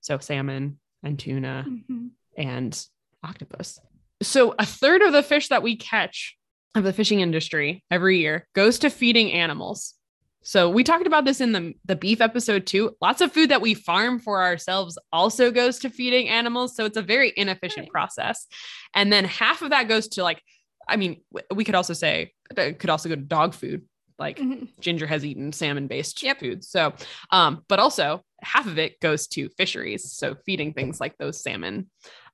[0.00, 2.10] So salmon and tuna Mhm.
[2.36, 2.86] and
[3.22, 3.78] octopus.
[4.22, 6.36] So a third of the fish that we catch
[6.74, 9.94] of the fishing industry every year goes to feeding animals.
[10.42, 12.94] So we talked about this in the, the beef episode too.
[13.00, 16.76] Lots of food that we farm for ourselves also goes to feeding animals.
[16.76, 17.90] So it's a very inefficient Right.
[17.92, 18.46] process.
[18.94, 20.40] And then half of that goes to like,
[20.88, 23.82] I mean, we could also say could also go to dog food.
[24.18, 24.68] Like Mhm.
[24.80, 26.40] Ginger has eaten salmon based Yep.
[26.40, 26.68] foods.
[26.70, 26.94] So,
[27.30, 30.10] um, but also half of it goes to fisheries.
[30.12, 31.90] So feeding things like those salmon.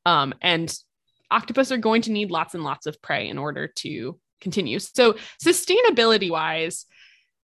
[0.07, 0.73] Um, and
[1.31, 4.79] octopus are going to need lots and lots of prey in order to continue.
[4.79, 6.87] So sustainability wise,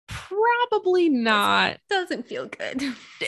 [0.07, 2.83] probably not Doesn't feel good.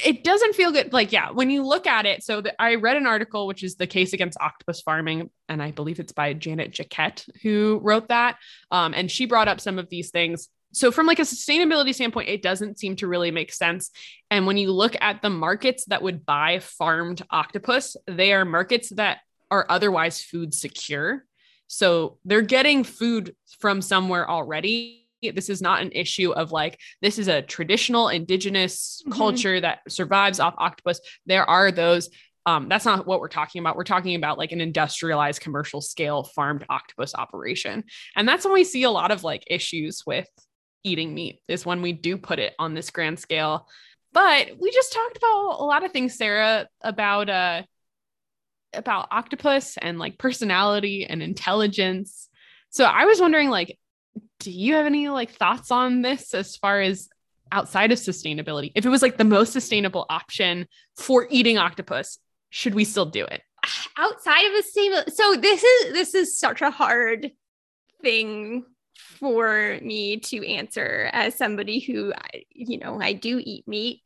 [0.06, 0.94] it doesn't feel good.
[0.94, 3.76] Like, yeah, when you look at it, so the, I read an article, which is
[3.76, 8.38] the case against octopus farming, and I believe it's by Janet Jaquette who wrote that.
[8.72, 10.50] Um, and she brought up some of these things.
[10.72, 13.90] So, from like a sustainability standpoint, it doesn't seem to really make sense.
[14.30, 18.90] And when you look at the markets that would buy farmed octopus, they are markets
[18.92, 19.20] that
[19.50, 21.26] are otherwise food secure.
[21.68, 25.09] So they're getting food from somewhere already.
[25.22, 29.14] This is not an issue of like, this is a traditional indigenous Mhm.
[29.14, 31.02] culture that survives off octopus.
[31.26, 32.10] There are those.
[32.46, 33.76] Um, that's not what we're talking about.
[33.76, 37.84] We're talking about like an industrialized commercial scale farmed octopus operation.
[38.16, 40.28] And that's when we see a lot of like issues with
[40.84, 43.68] eating meat, is when we do put it on this grand scale.
[44.14, 47.64] But we just talked about a lot of things, Sara, about uh
[48.74, 52.30] about octopus and like personality and intelligence.
[52.70, 53.78] So I was wondering like
[54.40, 57.10] do you have any like thoughts on this as far as
[57.52, 58.72] outside of sustainability?
[58.76, 63.26] If it was like the most sustainable option for eating octopus, should we still do
[63.26, 63.42] it?
[63.98, 67.32] outside of a stable so this is this is such a hard
[68.02, 72.14] thing for me to answer as somebody who
[72.52, 74.02] you know i do eat meat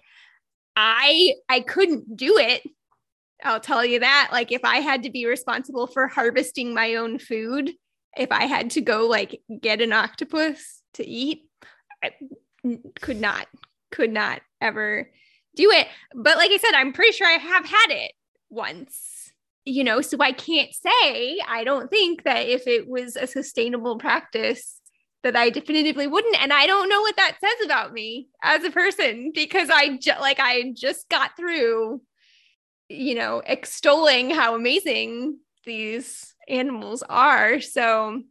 [0.75, 2.63] i i couldn't do it
[3.43, 7.19] i'll tell you that like if i had to be responsible for harvesting my own
[7.19, 7.71] food
[8.17, 11.47] if i had to go like get an octopus to eat
[12.03, 12.11] I
[12.99, 13.47] could not
[13.91, 15.09] could not ever
[15.55, 15.87] do it.
[16.13, 18.13] But like i said i'm pretty sure i have had it
[18.49, 19.23] once
[19.65, 23.97] you know, so I can't say I don't think that if it was a sustainable
[23.97, 24.79] practice
[25.23, 26.41] that I definitively wouldn't.
[26.41, 30.19] And I don't know what that says about me as a person because I ju-
[30.19, 32.01] like I just got through
[32.89, 38.21] you know extolling how amazing these animals are so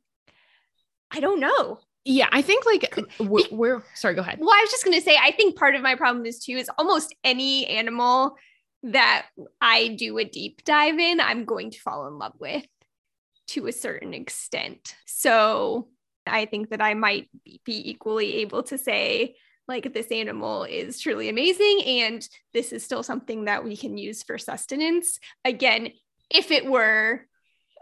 [1.11, 1.79] I don't know.
[2.05, 4.39] Yeah, I think like uh, we're, we're sorry, go ahead.
[4.41, 6.57] Well, I was just going to say, I think part of my problem is too,
[6.57, 8.37] is almost any animal
[8.83, 9.27] that
[9.61, 12.67] I do a deep dive in, I'm going to fall in love with
[13.49, 14.97] to a certain extent.
[15.07, 15.89] So
[16.27, 19.37] I think that I might be be equally able to say,
[19.69, 24.25] like, this animal is truly amazing, and this is still something that we can use
[24.25, 25.21] for sustenance.
[25.45, 25.91] Again,
[26.31, 27.27] if it were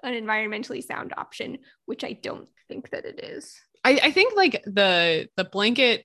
[0.02, 3.60] an environmentally sound option, which I don't think that it is.
[3.84, 6.04] I, I think like the the blanket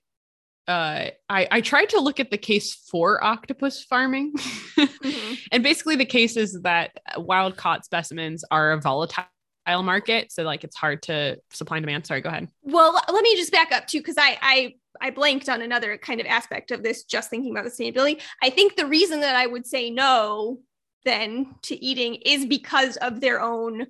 [0.68, 4.32] uh I, I tried to look at the case for octopus farming
[4.76, 5.38] Mhm.
[5.52, 9.26] and basically the case is that wild caught specimens are a volatile
[9.68, 13.36] market so like it's hard to supply and demand sorry go ahead Well, let me
[13.36, 16.82] just back up too, because I, I I blanked on another kind of aspect of
[16.82, 17.04] this.
[17.04, 20.60] Just thinking about the sustainability, I think the reason that I would say no
[21.06, 23.86] then to eating is because of their own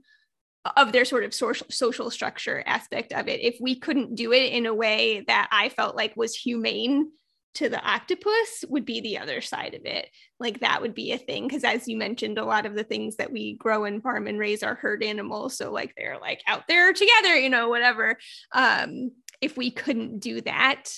[0.77, 3.41] of their sort of social social structure aspect of it.
[3.41, 7.11] If we couldn't do it in a way that I felt like was humane
[7.55, 10.11] to the octopus, would be the other side of it.
[10.39, 13.17] Like that would be a thing because as you mentioned, a lot of the things
[13.17, 15.57] that we grow and farm and raise are herd animals.
[15.57, 18.19] So like they're like out there together, you know, whatever
[18.53, 20.91] um, if we couldn't do that,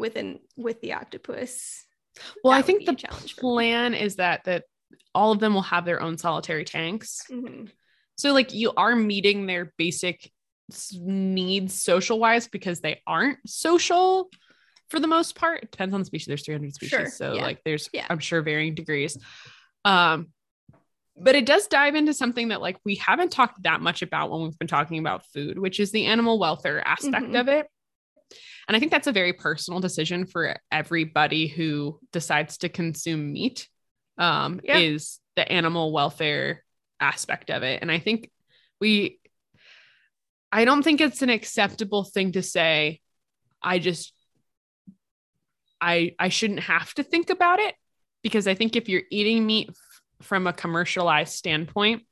[0.00, 1.86] within with the octopus.
[2.42, 2.96] Well, I think the
[3.38, 4.64] plan is that that
[5.14, 7.22] all of them will have their own solitary tanks.
[7.30, 7.66] Mm-hmm.
[8.16, 10.30] So like you are meeting their basic
[10.92, 14.30] needs social wise because they aren't social
[14.88, 15.62] for the most part.
[15.62, 16.26] It depends on the species.
[16.26, 16.90] There's 300 species.
[16.90, 17.06] Sure.
[17.06, 17.42] So yeah.
[17.42, 18.06] like there's yeah.
[18.08, 19.16] I'm sure varying degrees.
[19.84, 20.28] Um
[21.16, 24.42] but it does dive into something that like we haven't talked that much about when
[24.42, 27.36] we've been talking about food, which is the animal welfare aspect mm-hmm.
[27.36, 27.66] of it.
[28.68, 33.68] And I think that's a very personal decision for everybody who decides to consume meat.
[34.20, 34.78] Um, yeah.
[34.78, 36.62] is the animal welfare
[37.00, 37.80] aspect of it.
[37.80, 38.30] And I think
[38.80, 39.18] we
[40.52, 43.00] I don't think it's an acceptable thing to say
[43.62, 44.12] I just
[45.80, 47.74] I I shouldn't have to think about it
[48.22, 49.76] because I think if you're eating meat f-
[50.26, 52.02] from a commercialized standpoint,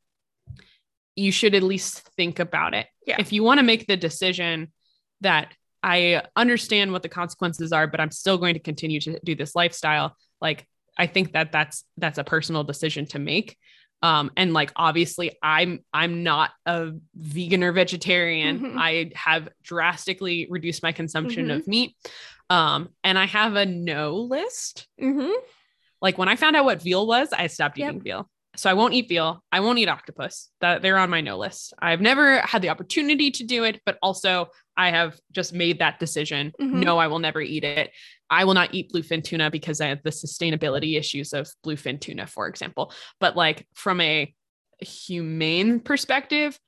[1.16, 2.86] you should at least think about it.
[3.06, 3.16] Yeah.
[3.18, 4.72] If you want to make the decision
[5.20, 5.52] that
[5.82, 9.54] I understand what the consequences are, but I'm still going to continue to do this
[9.54, 10.66] lifestyle, like
[10.98, 13.56] I think that that's that's a personal decision to make.
[14.00, 18.60] Um, and like obviously I'm I'm not a vegan or vegetarian.
[18.60, 18.78] Mm-hmm.
[18.78, 21.58] I have drastically reduced my consumption mm-hmm.
[21.58, 21.96] of meat.
[22.50, 24.86] Um, and I have a no list.
[25.00, 25.32] Mm-hmm.
[26.00, 27.90] Like when I found out what veal was, I stopped yep.
[27.90, 28.30] eating veal.
[28.56, 29.42] So I won't eat veal.
[29.52, 30.50] I won't eat octopus.
[30.60, 31.74] That they're on my no list.
[31.78, 36.00] I've never had the opportunity to do it, but also I have just made that
[36.00, 36.52] decision.
[36.60, 36.80] Mm-hmm.
[36.80, 37.90] No, I will never eat it.
[38.30, 42.26] I will not eat bluefin tuna because I have the sustainability issues of bluefin tuna,
[42.26, 42.92] for example.
[43.20, 44.34] But like from a
[44.80, 46.58] humane perspective,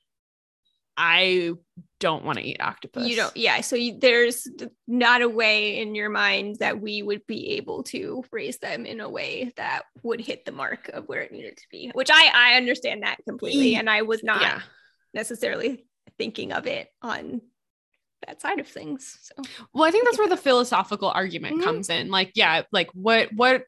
[1.02, 1.52] I
[1.98, 3.08] don't want to eat octopus.
[3.08, 3.62] You don't, yeah.
[3.62, 4.46] So you, there's
[4.86, 9.00] not a way in your mind that we would be able to raise them in
[9.00, 12.30] a way that would hit the mark of where it needed to be, which I
[12.34, 14.60] I understand that completely, and I was not yeah.
[15.14, 15.86] necessarily
[16.18, 17.40] thinking of it on
[18.26, 19.18] that side of things.
[19.22, 19.42] So,
[19.72, 21.64] well, I think that's where the philosophical argument mm-hmm.
[21.64, 22.10] comes in.
[22.10, 23.64] Like, yeah, like what what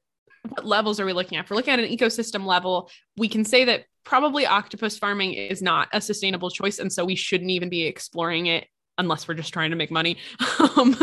[0.49, 1.45] what levels are we looking at?
[1.45, 5.62] If we're looking at an ecosystem level, we can say that probably octopus farming is
[5.62, 8.66] not a sustainable choice, and so we shouldn't even be exploring it
[8.99, 10.18] unless we're just trying to make money
[10.76, 10.95] um,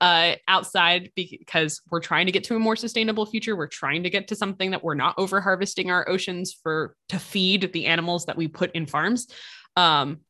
[0.00, 3.54] uh, outside because we're trying to get to a more sustainable future.
[3.54, 7.18] We're trying to get to something that we're not over harvesting our oceans for to
[7.18, 9.28] feed the animals that we put in farms.
[9.76, 10.20] Um,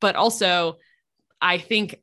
[0.00, 0.78] but also,
[1.40, 2.00] I think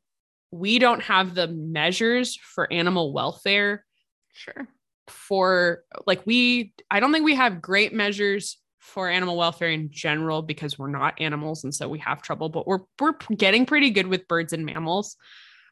[0.50, 3.84] we don't have the measures for animal welfare.
[4.32, 4.68] Sure.
[5.12, 10.42] For like, we, I don't think we have great measures for animal welfare in general
[10.42, 14.08] because we're not animals and so we have trouble but we're we're getting pretty good
[14.08, 15.16] with birds and mammals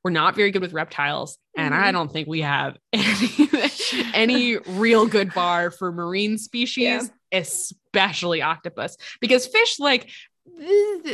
[0.05, 1.83] we're not very good with reptiles and mm-hmm.
[1.83, 3.49] i don't think we have any,
[4.15, 7.03] any real good bar for marine species yeah.
[7.33, 10.09] especially octopus because fish like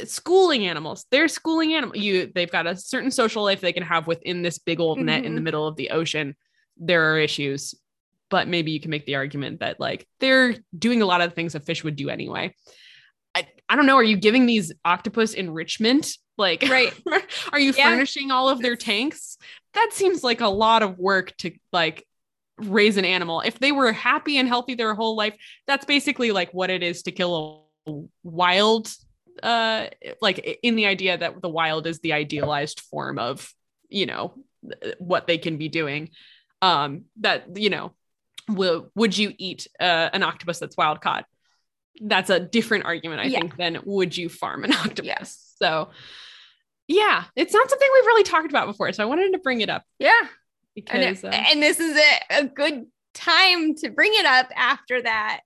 [0.04, 4.06] schooling animals they're schooling animal you they've got a certain social life they can have
[4.06, 5.28] within this big old net mm-hmm.
[5.28, 6.36] in the middle of the ocean
[6.76, 7.74] there are issues
[8.28, 11.54] but maybe you can make the argument that like they're doing a lot of things
[11.54, 12.54] a fish would do anyway.
[13.34, 13.96] I, I don't know.
[13.96, 16.16] Are you giving these octopus enrichment?
[16.38, 16.92] Like right.
[17.52, 17.90] are you yeah.
[17.90, 19.38] furnishing all of their tanks?
[19.74, 22.06] That seems like a lot of work to like
[22.58, 23.42] raise an animal.
[23.42, 27.02] If they were happy and healthy their whole life that's basically like what it is
[27.02, 28.92] to kill a wild
[29.42, 29.86] uh
[30.22, 33.52] like in the idea that the wild is the idealized form of
[33.88, 34.34] you know
[34.98, 36.08] what they can be doing.
[36.62, 37.92] Um that you know
[38.48, 41.24] will would you eat uh, an octopus that's wild caught
[42.02, 43.40] that's a different argument i yeah.
[43.40, 45.54] think than would you farm an octopus yes.
[45.60, 45.88] so
[46.88, 49.70] yeah it's not something we've really talked about before so i wanted to bring it
[49.70, 50.26] up yeah
[50.74, 55.00] because and, uh, and this is a, a good time to bring it up after
[55.00, 55.40] that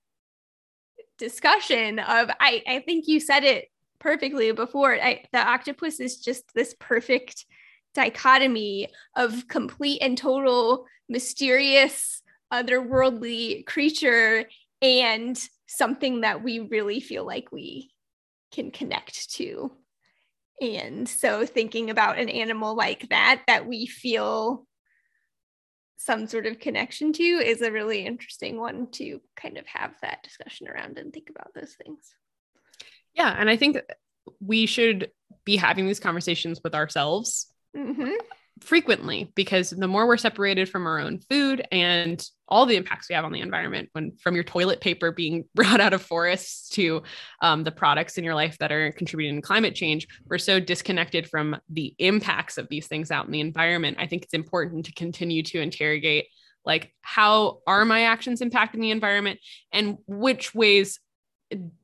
[1.17, 4.95] discussion of I, I think you said it perfectly before.
[4.95, 7.45] I, the octopus is just this perfect
[7.93, 14.45] dichotomy of complete and total mysterious otherworldly creature
[14.81, 17.91] and something that we really feel like we
[18.51, 19.71] can connect to.
[20.59, 24.67] And so thinking about an animal like that that we feel
[25.97, 30.23] some sort of connection to is a really interesting one to kind of have that
[30.23, 32.15] discussion around and think about those things.
[33.13, 33.33] Yeah.
[33.37, 33.77] And I think
[34.39, 35.11] we should
[35.45, 38.13] be having these conversations with ourselves mm-hmm.
[38.61, 43.15] Frequently because the more we're separated from our own food and all the impacts we
[43.15, 47.03] have on the environment, when from your toilet paper being brought out of forests to
[47.41, 51.29] um, the products in your life that are contributing to climate change, we're so disconnected
[51.29, 53.97] from the impacts of these things out in the environment.
[53.99, 56.27] I think it's important to continue to interrogate
[56.65, 59.39] like how are my actions impacting the environment
[59.71, 60.99] and which ways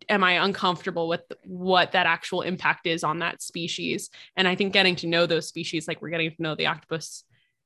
[0.10, 4.10] am I uncomfortable with what that actual impact is on that species?
[4.36, 7.24] And I think getting to know those species, like we're getting to know the octopus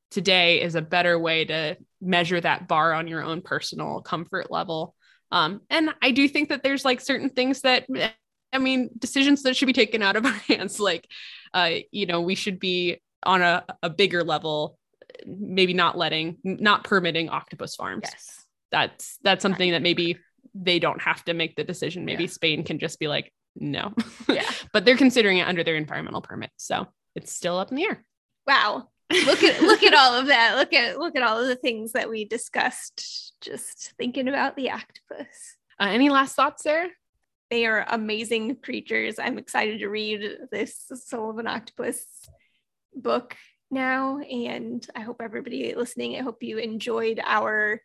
[0.09, 4.95] today is a better way to measure that bar on your own personal comfort level.
[5.31, 7.85] Um, and I do think that there's like certain things that,
[8.51, 10.79] I mean, decisions that should be taken out of our hands.
[10.79, 11.07] Like,
[11.53, 14.77] uh, you know, we should be on a, a bigger level,
[15.25, 18.03] maybe not letting, not permitting octopus farms.
[18.03, 18.45] Yes.
[18.71, 20.17] That's, that's something that maybe
[20.53, 22.05] they don't have to make the decision.
[22.05, 22.29] Maybe Yeah.
[22.29, 23.93] Spain can just be like, no.
[24.29, 24.49] Yeah.
[24.73, 26.51] but they're considering it under their environmental permit.
[26.57, 28.03] So it's still up in the air.
[28.47, 28.89] Wow.
[29.11, 30.55] Look at look at all of that.
[30.55, 33.33] Look at look at all of the things that we discussed.
[33.41, 35.57] Just thinking about the octopus.
[35.79, 36.87] Uh, any last thoughts there?
[37.49, 39.19] They are amazing creatures.
[39.19, 42.05] I'm excited to read this Soul of an Octopus
[42.95, 43.35] book
[43.69, 44.19] now.
[44.19, 47.81] And I hope everybody listening, I hope you enjoyed our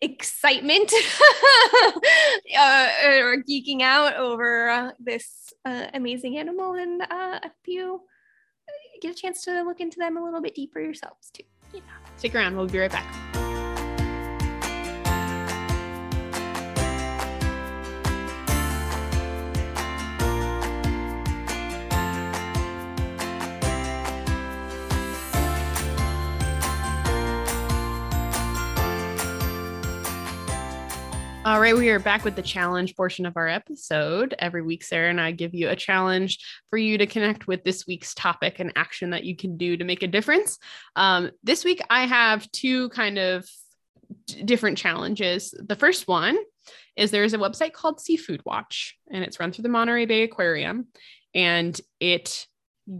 [0.00, 0.92] excitement
[2.58, 6.74] uh, or geeking out over uh, this uh, amazing animal.
[6.74, 8.02] And uh, I hope you
[9.00, 11.44] get a chance to look into them a little bit deeper yourselves too.
[11.72, 11.80] Yeah.
[12.16, 12.56] Stick around.
[12.56, 13.27] We'll be right back.
[31.48, 34.34] All right, we are back with the challenge portion of our episode.
[34.38, 36.38] Every week, Sara and I give you a challenge
[36.68, 39.82] for you to connect with this week's topic and action that you can do to
[39.82, 40.58] make a difference.
[40.94, 43.48] Um, this week, I have two kind of
[44.26, 45.54] d- different challenges.
[45.58, 46.36] The first one
[46.98, 50.88] is there's a website called Seafood Watch, and it's run through the Monterey Bay Aquarium,
[51.34, 52.46] and it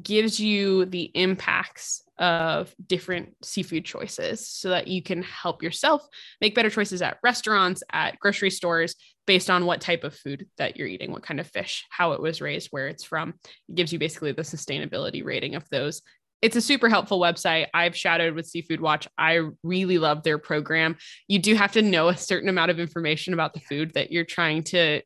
[0.03, 6.07] gives you the impacts of different seafood choices so that you can help yourself
[6.41, 8.95] make better choices at restaurants, at grocery stores,
[9.27, 12.21] based on what type of food that you're eating, what kind of fish, how it
[12.21, 13.35] was raised, where it's from.
[13.69, 16.03] It gives you basically the sustainability rating of those.
[16.41, 17.67] It's a super helpful website.
[17.75, 19.09] I've shadowed with Seafood Watch.
[19.19, 20.97] I really love their program.
[21.27, 24.25] You do have to know a certain amount of information about the food that you're
[24.25, 25.03] trying to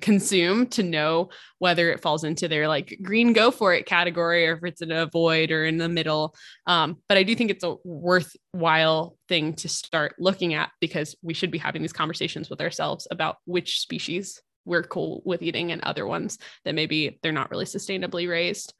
[0.00, 1.28] consume to know
[1.58, 4.90] whether it falls into their like green go for it category or if it's in
[4.90, 6.34] a void or in the middle.
[6.66, 11.34] Um, but i do think it's a worthwhile thing to start looking at because we
[11.34, 15.82] should be having these conversations with ourselves about which species we're cool with eating and
[15.82, 18.74] other ones that maybe they're not really sustainably raised.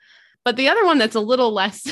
[0.44, 1.86] But the other one that's a little less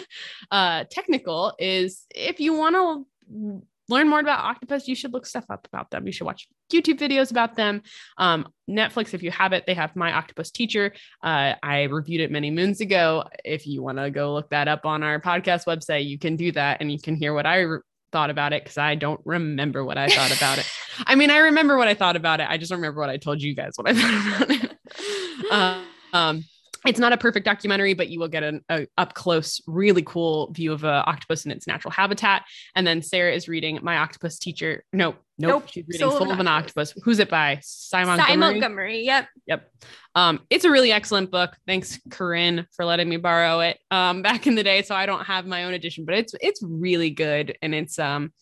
[0.50, 5.44] uh, technical is if you want to learn more about octopus, you should look stuff
[5.50, 6.06] up about them.
[6.06, 7.82] You should watch YouTube videos about them.
[8.18, 10.92] Um, Netflix, if you have it, they have My Octopus Teacher.
[11.22, 13.24] Uh, I reviewed it many moons ago.
[13.44, 16.52] If you want to go look that up on our podcast website, you can do
[16.52, 17.80] that and you can hear what I re-
[18.12, 20.66] thought about it because I don't remember what I thought about it.
[21.06, 22.46] I mean, I remember what I thought about it.
[22.48, 24.78] I just remember what I told you guys what I thought about it.
[25.50, 25.82] Uh,
[26.12, 26.44] um,
[26.86, 30.52] it's not a perfect documentary, but you will get an a up close, really cool
[30.52, 32.44] view of an octopus in its natural habitat.
[32.74, 34.84] And then Sara is reading My Octopus Teacher.
[34.92, 35.50] Nope, nope.
[35.50, 35.68] Nope.
[35.70, 36.94] She's reading Soul of Soul of an an Octopus.
[37.02, 37.60] Who's it by?
[37.62, 38.60] Simon Simon Montgomery.
[38.60, 39.00] Montgomery.
[39.02, 39.28] Yep.
[39.46, 39.70] Yep.
[40.14, 41.56] Um, it's a really excellent book.
[41.66, 44.82] Thanks, Corinne, for letting me borrow it um, back in the day.
[44.82, 48.32] So I don't have my own edition, but it's it's really good, and it's um,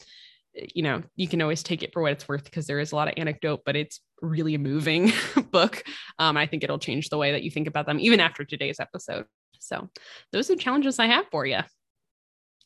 [0.54, 2.96] you know, you can always take it for what it's worth because there is a
[2.96, 5.12] lot of anecdote, but it's really moving
[5.50, 5.84] book.
[6.18, 8.80] Um, I think it'll change the way that you think about them, even after today's
[8.80, 9.26] episode.
[9.60, 9.88] So
[10.32, 11.60] those are challenges I have for you.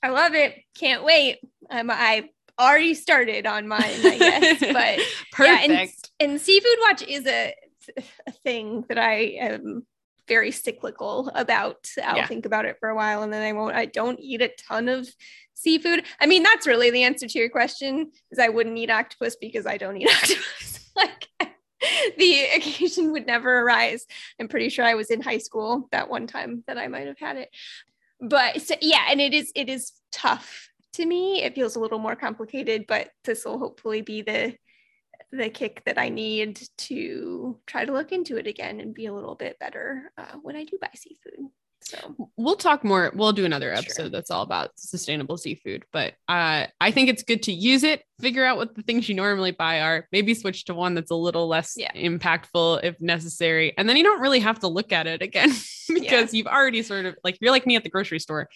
[0.02, 0.54] I love it.
[0.76, 1.38] Can't wait.
[1.70, 4.60] Um, I already started on mine, I guess.
[4.72, 5.00] But
[5.32, 5.68] Perfect.
[5.68, 5.90] Yeah, and,
[6.32, 7.54] and Seafood Watch is a,
[8.26, 9.86] a thing that I am
[10.26, 11.88] very cyclical about.
[12.02, 12.26] I'll Yeah.
[12.26, 13.74] think about it for a while and then I won't.
[13.76, 15.08] I don't eat a ton of
[15.54, 16.04] seafood.
[16.20, 19.66] I mean, that's really the answer to your question is I wouldn't eat octopus because
[19.66, 20.90] I don't eat octopus.
[20.96, 21.27] like
[22.18, 24.06] the occasion would never arise.
[24.40, 27.18] I'm pretty sure I was in high school that one time that I might have
[27.18, 27.50] had it.
[28.20, 31.42] But so, yeah, and it is it is tough to me.
[31.42, 34.56] It feels a little more complicated, but this will hopefully be the
[35.30, 39.12] the kick that I need to try to look into it again and be a
[39.12, 41.50] little bit better uh, when I do buy seafood.
[41.80, 43.10] So we'll talk more.
[43.14, 43.78] We'll do another Sure.
[43.78, 45.84] episode that's all about sustainable seafood.
[45.92, 49.14] But uh, I think it's good to use it, figure out what the things you
[49.14, 51.92] normally buy are, maybe switch to one that's a little less Yeah.
[51.92, 53.72] impactful if necessary.
[53.78, 55.50] And then you don't really have to look at it again
[55.88, 58.48] because you've already sort of like, you're like me at the grocery store.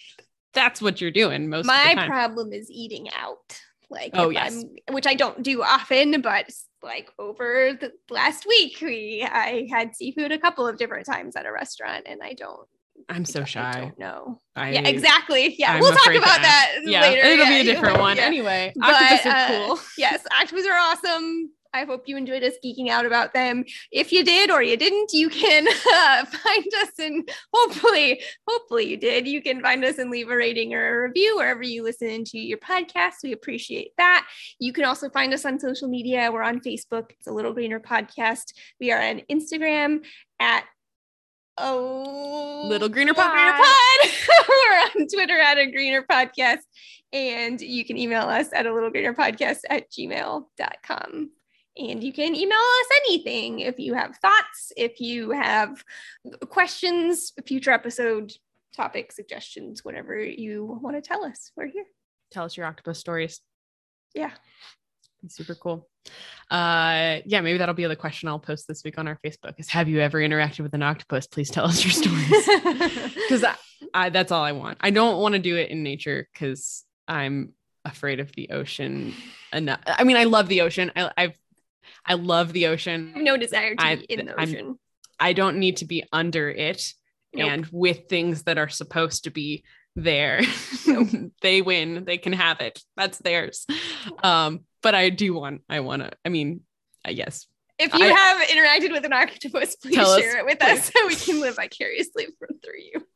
[0.53, 2.09] That's what you're doing most of my the time.
[2.09, 3.59] problem is eating out.
[3.89, 4.53] Like Oh, yes.
[4.53, 6.51] I'm- which I don't do often, but
[6.83, 11.45] like over the last week, we I had seafood a couple of different times at
[11.45, 12.67] a restaurant, and I don't.
[13.09, 13.71] I'm so I shy.
[13.81, 14.41] don't know.
[14.55, 15.55] I, yeah, exactly.
[15.57, 17.21] Yeah, I'm we'll talk about that Yeah, later.
[17.21, 18.17] it'll Yeah, be a different one.
[18.17, 18.23] yeah.
[18.23, 19.79] Anyway, But, octopus are uh, cool.
[19.97, 21.51] yes, octopus are awesome.
[21.75, 23.65] I hope you enjoyed us geeking out about them.
[23.91, 28.95] If you did or you didn't, you can uh, find us and hopefully, hopefully you
[28.97, 29.27] did.
[29.27, 32.37] You can find us and leave a rating or a review wherever you listen to
[32.37, 33.13] your podcast.
[33.23, 34.27] We appreciate that.
[34.59, 36.29] You can also find us on social media.
[36.31, 37.09] We're on Facebook.
[37.17, 38.53] It's a Little Greener Podcast.
[38.79, 40.05] We are on Instagram
[40.39, 40.65] at
[41.57, 43.31] Oh, Little Greener Pod.
[43.31, 44.11] Greener Pod.
[44.49, 46.61] We're on Twitter at a Greener Podcast.
[47.11, 51.29] And you can email us at a little greener podcast at gmail.com.
[51.77, 55.83] And you can email us anything if you have thoughts, if you have
[56.49, 58.33] questions, future episode
[58.75, 61.51] topic suggestions, whatever you want to tell us.
[61.55, 61.85] We're here.
[62.31, 63.41] Tell us your octopus stories.
[64.15, 64.31] Yeah.
[65.27, 65.87] Super cool.
[66.51, 69.69] Uh yeah, maybe that'll be the question I'll post this week on our Facebook is
[69.69, 71.27] have you ever interacted with an octopus?
[71.27, 73.13] Please tell us your stories.
[73.15, 73.55] Because I,
[73.93, 74.77] I, that's all I want.
[74.81, 77.53] I don't want to do it in nature because I'm
[77.85, 79.13] afraid of the ocean
[79.51, 79.79] enough.
[79.85, 80.91] I mean, I love the ocean.
[80.95, 81.37] I, I've
[82.05, 83.11] I love the ocean.
[83.13, 84.79] I have no desire to I- be in the I'm- ocean.
[85.19, 86.93] I don't need to be under it
[87.33, 87.49] Nope.
[87.49, 89.63] and with things that are supposed to be
[89.95, 90.41] there.
[91.41, 92.03] they win.
[92.03, 92.81] They can have it.
[92.97, 93.65] That's theirs.
[94.21, 96.61] Um, but I do want, I want to, I mean,
[97.07, 97.47] yes.
[97.79, 100.91] If you I- have interacted with an octopus, please Tell us, share it with us
[100.93, 103.07] so we can live vicariously through you.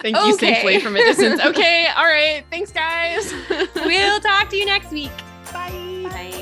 [0.00, 1.40] Thank you safely from a distance.
[1.44, 1.86] Okay.
[1.96, 2.44] All right.
[2.50, 3.32] Thanks, guys.
[3.74, 5.10] We'll talk to you next week.
[5.52, 5.70] Bye.
[6.10, 6.41] Bye.